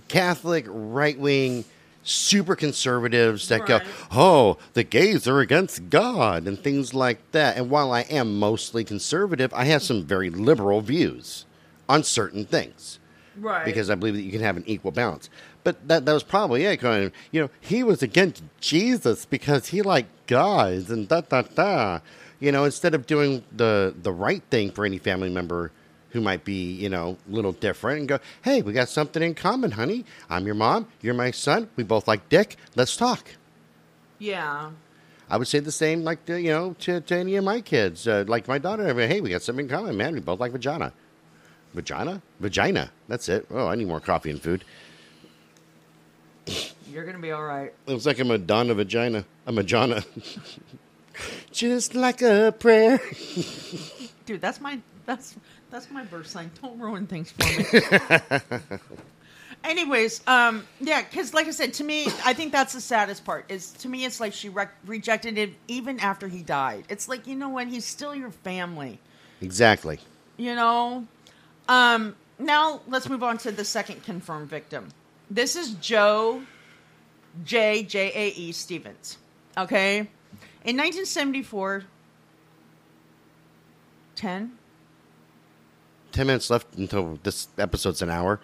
[0.08, 1.64] Catholic, right wing,
[2.02, 3.80] super conservatives that go,
[4.12, 7.56] oh, the gays are against God and things like that.
[7.56, 11.46] And while I am mostly conservative, I have some very liberal views
[11.88, 12.98] on certain things
[13.38, 13.64] Right.
[13.64, 15.30] because I believe that you can have an equal balance.
[15.64, 16.76] But that, that was probably it.
[16.78, 22.00] Going, you know, he was against Jesus because he liked guys and da da da.
[22.38, 25.72] You know, instead of doing the the right thing for any family member
[26.10, 29.34] who might be, you know, a little different and go, hey, we got something in
[29.34, 30.04] common, honey.
[30.30, 30.86] I'm your mom.
[31.00, 31.68] You're my son.
[31.74, 32.56] We both like dick.
[32.76, 33.26] Let's talk.
[34.18, 34.70] yeah.
[35.30, 38.06] I would say the same, like to, you know, to, to any of my kids,
[38.06, 38.86] uh, like my daughter.
[38.86, 40.12] I mean, hey, we got something in common, man.
[40.12, 40.92] We both like vagina,
[41.72, 42.92] vagina, vagina.
[43.08, 43.46] That's it.
[43.50, 44.64] Oh, I need more coffee and food.
[46.94, 47.74] You're going to be all right.
[47.86, 50.04] Looks like a Madonna vagina, a Madonna,
[51.50, 53.00] just like a prayer.
[54.26, 55.34] Dude, that's my that's
[55.72, 56.52] that's my birth sign.
[56.62, 58.78] Don't ruin things for me.
[59.64, 63.46] Anyways, um, yeah, because like I said, to me, I think that's the saddest part.
[63.48, 66.84] Is to me, it's like she rec- rejected him even after he died.
[66.88, 67.66] It's like you know what?
[67.66, 69.00] He's still your family.
[69.40, 69.98] Exactly.
[70.36, 71.08] You know.
[71.68, 74.90] Um, now let's move on to the second confirmed victim.
[75.28, 76.42] This is Joe
[77.44, 79.18] J J A E Stevens.
[79.56, 81.84] Okay, in 1974.
[84.16, 84.52] 10
[86.12, 88.40] Ten minutes left until this episode's an hour.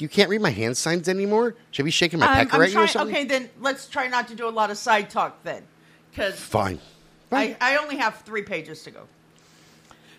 [0.00, 1.54] You can't read my hand signs anymore.
[1.70, 3.14] Should I be shaking my Um, pecker I'm at you or trying, something?
[3.16, 5.62] okay, then let's try not to do a lot of side talk then,
[6.10, 6.80] because Fine.
[7.30, 7.56] I, Fine.
[7.60, 9.06] I only have three pages to go.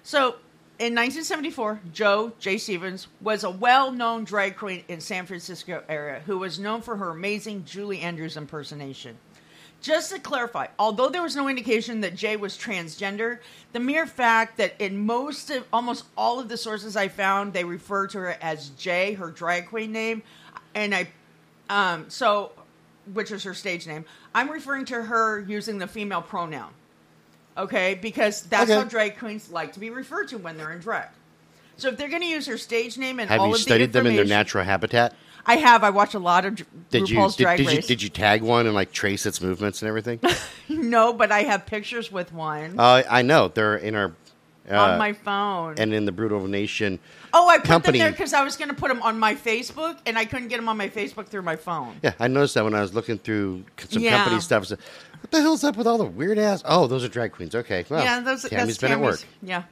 [0.03, 0.37] So,
[0.79, 2.59] in 1974, Joe J.
[2.59, 7.09] Stevens was a well-known drag queen in San Francisco area who was known for her
[7.09, 9.17] amazing Julie Andrews impersonation.
[9.81, 13.39] Just to clarify, although there was no indication that Jae was transgender,
[13.73, 17.63] the mere fact that in most of almost all of the sources I found, they
[17.63, 20.21] refer to her as Jae, her drag queen name,
[20.75, 21.07] and I,
[21.69, 22.51] um, so,
[23.13, 24.05] which is her stage name.
[24.35, 26.71] I'm referring to her using the female pronoun,
[27.57, 28.79] okay, because that's Okay.
[28.79, 31.09] how drag queens like to be referred to when they're in drag.
[31.77, 33.87] So if they're going to use her stage name and Have all you of studied
[33.93, 35.13] the them in their natural habitat?
[35.45, 35.83] I have.
[35.83, 37.87] I watch a lot of Dr- Did you RuPaul's did, Drag did you Race.
[37.87, 40.19] did you tag one and like trace its movements and everything?
[40.69, 44.13] No, but I have pictures with one uh, I know they're in our
[44.69, 45.75] uh, on my phone.
[45.77, 46.99] and in the Brutal Nation.
[47.33, 47.99] oh, I put company.
[47.99, 50.49] them there because I was going to put them on my Facebook, and I couldn't
[50.49, 51.95] get them on my Facebook through my phone.
[52.03, 54.17] Yeah, I noticed that when I was looking through some Yeah.
[54.17, 54.63] company stuff.
[54.63, 54.79] I said,
[55.21, 56.61] what the hell's up with all the weird ass?
[56.65, 57.55] Oh, those are drag queens.
[57.55, 59.23] Okay, well, yeah, those, Tammy's that's been at work.
[59.41, 59.63] Yeah.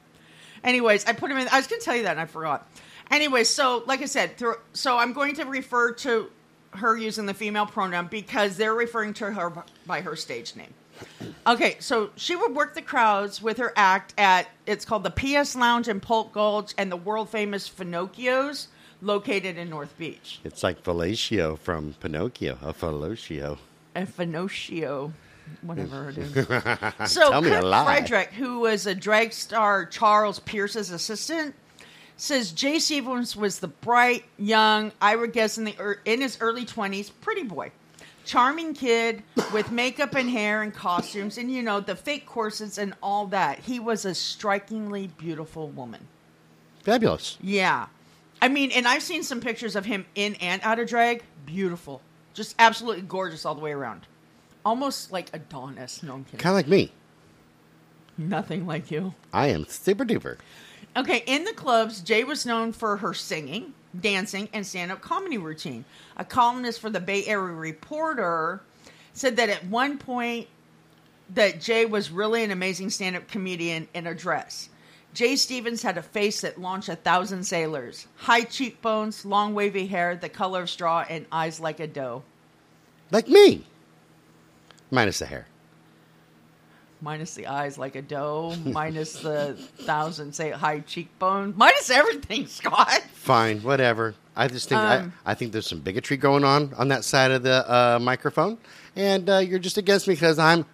[0.64, 1.48] Anyways, I put them in.
[1.48, 2.66] I was going to tell you that, and I forgot.
[3.10, 6.30] Anyways, so like I said, through, so I'm going to refer to
[6.72, 9.52] her using the female pronoun because they're referring to her
[9.86, 10.72] by her stage name.
[11.46, 15.54] Okay, so she would work the crowds with her act at it's called the PS
[15.54, 18.66] Lounge in Polk Gulch and the world famous Finocchio's
[19.00, 20.40] located in North Beach.
[20.42, 23.58] It's like fellatio from Pinocchio, a fellatio.
[23.94, 25.12] A Finocchio,
[25.62, 26.46] whatever it is.
[27.10, 27.84] So Tell me a Kurt lie.
[27.84, 31.54] Frederick, who was a drag star Charles Pierce's assistant,
[32.16, 36.38] says Jae Stevens was the bright, young, I would guess in the ear- in his
[36.40, 37.72] early twenties, pretty boy,
[38.24, 39.22] charming kid
[39.52, 43.58] with makeup and hair and costumes, and you know the fake corsets and all that.
[43.60, 46.08] He was a strikingly beautiful woman.
[46.82, 47.36] Fabulous.
[47.42, 47.86] Yeah,
[48.40, 51.22] I mean, and I've seen some pictures of him in and out of drag.
[51.44, 52.00] Beautiful,
[52.32, 54.06] just absolutely gorgeous all the way around.
[54.66, 56.02] Almost like Adonis.
[56.02, 56.40] No, I'm kidding.
[56.40, 56.90] Kind of like me.
[58.18, 59.14] Nothing like you.
[59.32, 60.38] I am super duper.
[60.96, 65.38] Okay, in the clubs, Jae was known for her singing, dancing, and stand up comedy
[65.38, 65.84] routine.
[66.16, 68.60] A columnist for the Bay Area Reporter
[69.12, 70.48] said that at one point
[71.32, 74.68] that Jae was really an amazing stand up comedian in a dress.
[75.14, 80.16] Jae Stevens had a face that launched a thousand sailors, high cheekbones, long wavy hair,
[80.16, 82.24] the color of straw, and eyes like a doe.
[83.12, 83.64] Like me.
[84.90, 85.46] Minus the hair.
[87.00, 93.02] Minus the eyes like a doe, minus the thousand say high cheekbones, minus everything, Scott.
[93.12, 94.14] Fine, whatever.
[94.34, 97.30] I just think Um, I, I think there's some bigotry going on on that side
[97.32, 98.56] of the uh, microphone,
[98.94, 100.64] and uh, you're just against me because I'm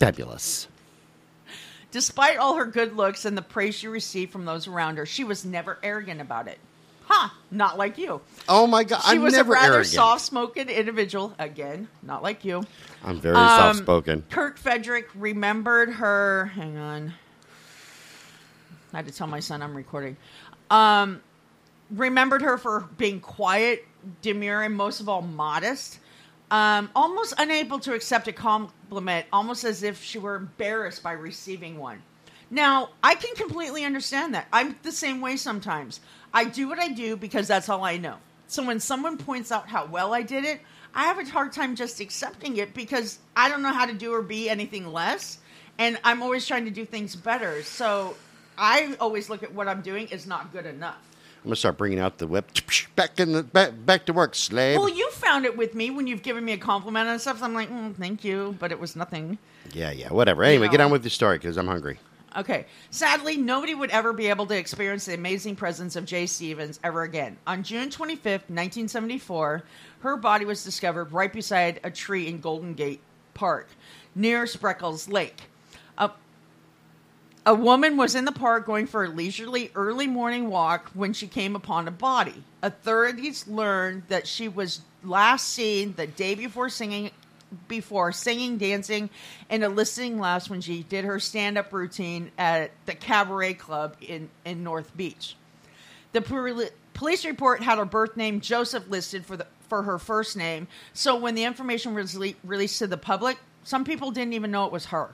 [0.00, 0.66] fabulous.
[1.92, 5.22] Despite all her good looks and the praise she received from those around her, she
[5.22, 6.58] was never arrogant about it.
[7.50, 8.20] Not like you.
[8.48, 11.34] Oh my god, She I'm was a rather soft-spoken individual.
[11.38, 12.64] Again, not like you.
[13.04, 14.24] I'm very Um, soft spoken.
[14.30, 16.46] Kirk Frederick remembered her.
[16.54, 17.14] Hang on.
[18.92, 20.16] I had to tell my son I'm recording.
[20.70, 21.20] Um,
[21.90, 23.84] remembered her for being quiet,
[24.22, 25.98] demure, and most of all modest.
[26.50, 31.78] Um, almost unable to accept a compliment, almost as if she were embarrassed by receiving
[31.78, 32.02] one.
[32.50, 34.46] Now, I can completely understand that.
[34.52, 36.00] I'm the same way sometimes.
[36.32, 38.16] I do what I do because that's all I know.
[38.48, 40.60] So when someone points out how well I did it,
[40.94, 44.12] I have a hard time just accepting it because I don't know how to do
[44.12, 45.38] or be anything less.
[45.78, 47.62] And I'm always trying to do things better.
[47.64, 48.14] So
[48.56, 50.98] I always look at what I'm doing is not good enough.
[51.44, 52.50] I'm gonna start bringing out the whip.
[52.96, 54.78] Back in the back, back to work, slave.
[54.78, 57.40] Well, you found it with me when you've given me a compliment and stuff.
[57.40, 59.36] So I'm like, mm, thank you, but it was nothing.
[59.72, 60.42] yeah, yeah, whatever.
[60.42, 60.72] Anyway, know.
[60.72, 61.98] get on with the story because I'm hungry.
[62.36, 62.66] Okay.
[62.90, 67.02] Sadly, nobody would ever be able to experience the amazing presence of Jae Stevens ever
[67.02, 67.36] again.
[67.46, 69.62] On June 25th, 1974,
[70.00, 73.00] her body was discovered right beside a tree in Golden Gate
[73.34, 73.68] Park
[74.14, 75.42] near Spreckels Lake.
[75.98, 76.10] A,
[77.46, 81.28] a woman was in the park going for a leisurely early morning walk when she
[81.28, 82.42] came upon a body.
[82.62, 87.10] Authorities learned that she was last seen the day before singing
[87.68, 89.10] before singing, dancing,
[89.50, 94.64] and eliciting laughs when she did her stand-up routine at the Cabaret Club in, in
[94.64, 95.36] North Beach.
[96.12, 100.36] The poli- police report had her birth name Joseph listed for the for her first
[100.36, 104.50] name, so when the information was le- released to the public, some people didn't even
[104.50, 105.10] know it was her.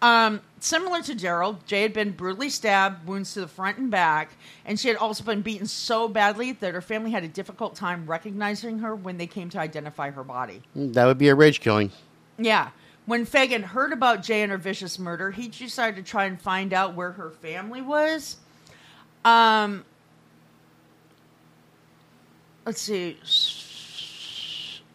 [0.00, 4.30] Um, similar to Gerald, Jae had been brutally stabbed, wounds to the front and back,
[4.64, 8.06] and she had also been beaten so badly that her family had a difficult time
[8.06, 10.62] recognizing her when they came to identify her body.
[10.76, 11.90] That would be a rage killing.
[12.38, 12.70] Yeah.
[13.06, 16.72] When Fagan heard about Jae and her vicious murder, he decided to try and find
[16.72, 18.36] out where her family was.
[19.24, 19.84] Um,
[22.66, 23.18] let's see.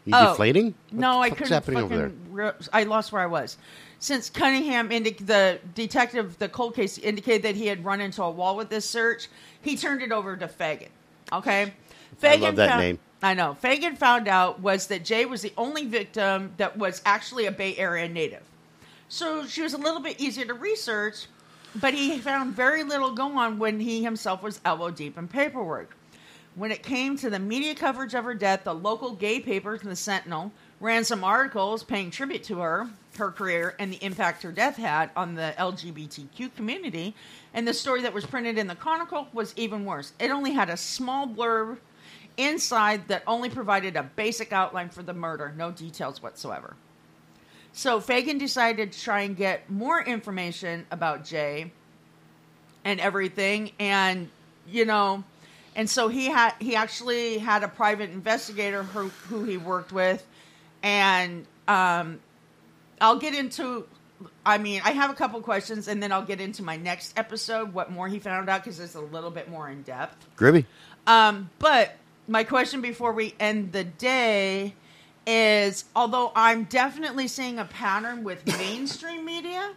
[0.06, 0.30] You Oh.
[0.32, 0.76] deflating?
[0.92, 1.98] What No, I couldn't happening fucking.
[1.98, 2.12] over there?
[2.30, 3.58] Re- I lost where I was.
[4.04, 8.30] Since Cunningham, indi- the detective, the cold case indicated that he had run into a
[8.30, 9.30] wall with this search,
[9.62, 10.90] he turned it over to Fagan.
[11.32, 11.72] Okay,
[12.22, 13.00] I love that found- name.
[13.22, 13.54] I know.
[13.54, 17.78] Fagan found out was that Jae was the only victim that was actually a Bay
[17.78, 18.42] Area native.
[19.08, 21.28] So she was a little bit easier to research,
[21.74, 25.96] but he found very little going on when he himself was elbow deep in paperwork.
[26.56, 29.90] When it came to the media coverage of her death, the local gay papers and
[29.90, 30.52] the Sentinel
[30.82, 35.10] ran some articles paying tribute to her, her career, and the impact her death had
[35.16, 37.16] on the LGBTQ community.
[37.54, 40.14] And the story that was printed in the Chronicle was even worse.
[40.20, 41.78] It only had a small blurb
[42.38, 46.76] inside that only provided a basic outline for the murder, no details whatsoever.
[47.74, 51.72] So Fagan decided to try and get more information about Jae
[52.86, 54.30] and everything, and
[54.68, 55.24] you know,
[55.76, 60.26] and so he had he actually had a private investigator who who he worked with,
[60.84, 62.20] and um,
[63.04, 63.86] I'll get into.
[64.46, 67.74] I mean, I have a couple questions, and then I'll get into my next episode
[67.74, 70.26] what more he found out because it's a little bit more in depth.
[70.38, 70.66] Groovy.
[71.06, 71.98] Um, but
[72.30, 74.76] my question before we end the day
[75.28, 79.74] is although I'm definitely seeing a pattern with mainstream media,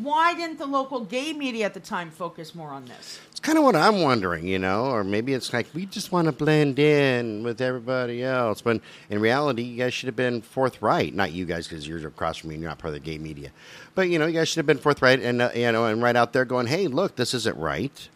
[0.00, 3.20] why didn't the local gay media at the time focus more on this?
[3.46, 6.32] Kind of what I'm wondering, you know, or maybe it's like we just want to
[6.32, 8.60] blend in with everybody else.
[8.60, 11.14] But in reality, you guys should have been forthright.
[11.14, 13.18] Not you guys, because you're across from me and you're not part of the gay
[13.18, 13.52] media.
[13.94, 16.16] But you know, you guys should have been forthright and uh, you know, and right
[16.16, 18.08] out there going, "Hey, look, this isn't right.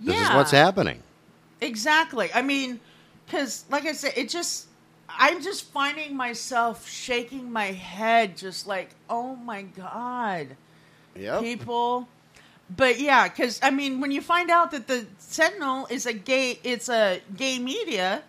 [0.00, 1.02] This is what's happening."
[1.60, 2.30] Exactly.
[2.34, 2.80] I mean,
[3.26, 4.68] because like I said, it just
[5.06, 10.56] I'm just finding myself shaking my head, just like, oh my god,
[11.14, 11.42] Yep.
[11.42, 12.08] people.
[12.74, 16.58] But yeah, because I mean, when you find out that the Sentinel is a gay,
[16.64, 18.22] it's a gay media,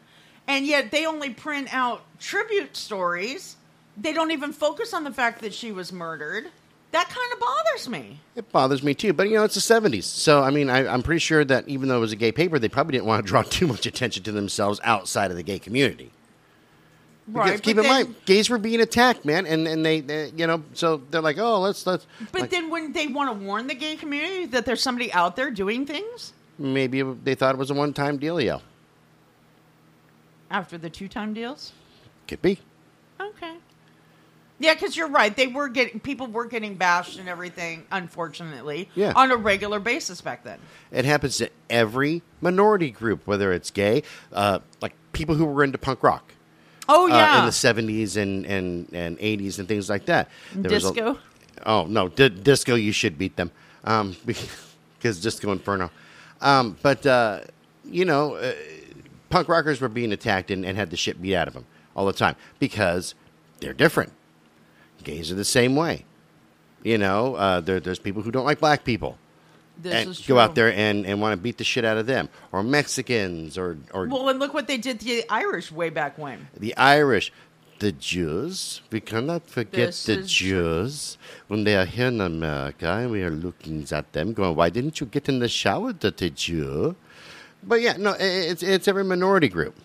[0.48, 3.56] and yet they only print out tribute stories.
[3.96, 6.48] They don't even focus on the fact that she was murdered.
[6.92, 8.20] that kind of bothers me.
[8.36, 11.04] It bothers me too, but you know it's the '70s, so I mean I, I'm
[11.04, 13.28] pretty sure that even though it was a gay paper, they probably didn't want to
[13.28, 16.12] draw too much attention to themselves outside of the gay community.
[17.32, 17.64] Because Right.
[17.64, 20.62] keep in then- mind, gays were being attacked, man, and and they, they you know
[20.74, 22.06] so they're like, oh, let's let's.
[22.32, 25.36] But like, then when they want to warn the gay community that there's somebody out
[25.36, 28.62] there doing things maybe they thought it was a one-time dealio.
[30.52, 31.74] after the two time deals.
[32.28, 32.60] Could be.
[33.20, 33.56] Okay.
[34.60, 35.36] Yeah, because you're right.
[35.36, 37.86] They were getting people were getting bashed and everything.
[37.92, 39.14] Unfortunately, Yeah.
[39.16, 40.60] on a regular basis back then.
[40.92, 45.78] It happens to every minority group, whether it's gay, uh, like people who were into
[45.80, 46.33] punk rock.
[46.90, 50.30] Oh uh, yeah, in the 70s and, and, and 80s and things like that.
[50.54, 51.20] There was a- disco.
[51.66, 53.52] oh, no, di- disco, you should beat them
[53.84, 55.92] um, because Disco Inferno.
[56.42, 57.42] Um, but, uh,
[57.86, 58.54] you know, uh,
[59.30, 61.66] punk rockers were being attacked and, and had the shit beat out of them
[61.96, 63.16] all the time because
[63.60, 64.12] they're different.
[65.04, 66.06] Gays are the same way.
[66.84, 69.18] You know, uh, there, there's people who don't like black people
[69.84, 72.64] and go out there and, and want to beat the shit out of them, or
[72.64, 76.48] Mexicans, or, or Well, and look what they did to the Irish way back when.
[76.58, 77.32] the Irish,
[77.80, 78.82] the Jews.
[78.92, 80.48] We cannot forget This the is true.
[80.50, 81.18] Jews
[81.48, 85.00] when they are here in America and we are looking at them, going, "Why didn't
[85.02, 86.96] you get in the shower, dirty Jew?"
[87.62, 89.76] But yeah, no, it's it's every minority group.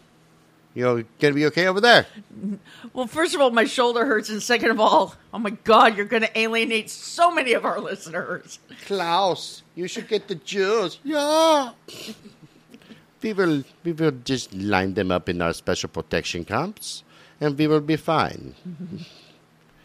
[0.74, 2.06] You know, gonna be okay over there.
[2.92, 6.06] Well, first of all, my shoulder hurts, and second of all, oh my God, you're
[6.06, 8.58] going to alienate so many of our listeners.
[8.86, 10.98] Klaus, you should get the Jews.
[11.02, 11.70] Yeah.
[13.22, 17.02] We will, we will just line them up in our special protection camps,
[17.40, 18.54] and we will be fine.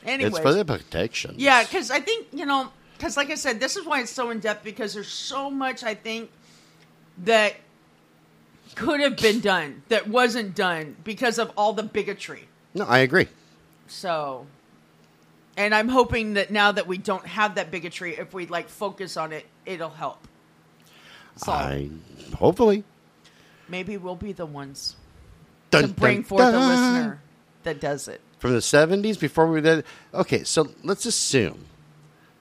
[0.05, 1.35] Anyways, It's for the protection.
[1.37, 4.29] Yeah, because I think you know, because like I said, this is why it's so
[4.29, 6.29] in depth because there's so much I think
[7.19, 7.55] that
[8.75, 12.47] could have been done that wasn't done because of all the bigotry.
[12.73, 13.27] No, I agree.
[13.87, 14.47] So,
[15.57, 19.17] and I'm hoping that now that we don't have that bigotry, if we like focus
[19.17, 20.27] on it, it'll help.
[21.37, 21.89] So I
[22.35, 22.83] hopefully.
[23.67, 24.95] maybe we'll be the ones
[25.71, 26.69] Dun, to bring dun, forth a dun.
[26.69, 27.21] listener
[27.63, 28.21] that does it.
[28.39, 29.85] from the seventies before we did.
[30.13, 31.65] Okay, so let's assume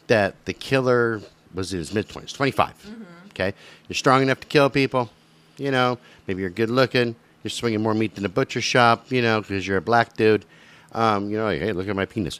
[0.08, 1.20] that the killer
[1.54, 3.02] was in his mid twenties, twenty mm-hmm.
[3.28, 3.54] Okay,
[3.88, 5.10] you're strong enough to kill people.
[5.58, 7.14] You know, maybe you're good looking.
[7.42, 9.10] You're swinging more meat than a butcher shop.
[9.10, 10.44] You know, because you're a black dude.
[10.92, 12.38] Um, you know, hey, look at my penis.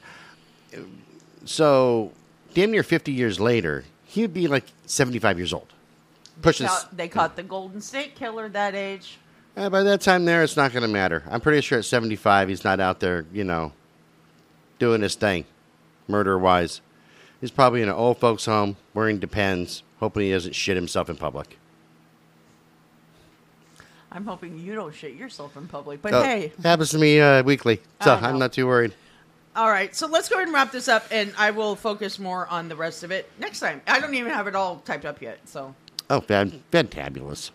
[1.45, 2.13] So,
[2.55, 5.69] damn near fifty years later, he would be like seventy-five years old.
[6.41, 6.67] Pushing.
[6.67, 9.19] s- Caught- they caught the Golden State Killer that age.
[9.57, 11.23] Uh, by that time, there, it's not going to matter.
[11.31, 13.73] I'm pretty sure at 75, he's not out there, you know,
[14.79, 15.45] doing his thing,
[16.09, 16.81] murder wise.
[17.39, 21.17] He's probably in an old folks' home, wearing Depends, hoping he doesn't shit himself in
[21.17, 21.59] public.
[24.15, 26.03] I'm hoping you don't shit yourself in public.
[26.03, 28.27] But So, hey, happens to me uh, weekly, so I know.
[28.29, 28.93] I'm not too worried.
[29.57, 29.95] all right.
[29.97, 32.77] So let's go ahead and wrap this up, and I will focus more on the
[32.77, 33.81] rest of it next time.
[33.87, 35.39] I don't even have it all typed up yet.
[35.47, 35.75] So
[36.11, 37.51] Oh, fan- fantabulous.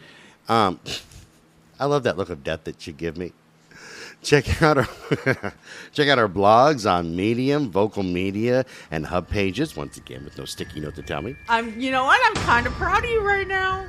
[0.50, 0.80] Um,
[1.80, 3.34] I love that look of death that you give me.
[4.24, 4.88] Check out our
[5.94, 9.76] check out our blogs on Medium, Vocal Media, and Hub Pages.
[9.76, 11.36] Once again, with no sticky note to tell me.
[11.48, 12.20] I'm, you know what?
[12.26, 13.88] I'm kind of proud of you right now.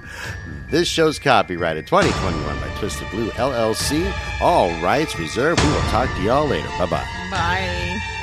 [0.70, 4.12] This show's copyrighted 2021 by Twisted Blue LLC.
[4.40, 5.62] All rights reserved.
[5.62, 6.68] We will talk to y'all later.
[6.78, 7.28] Bye bye.
[7.30, 8.14] Bye.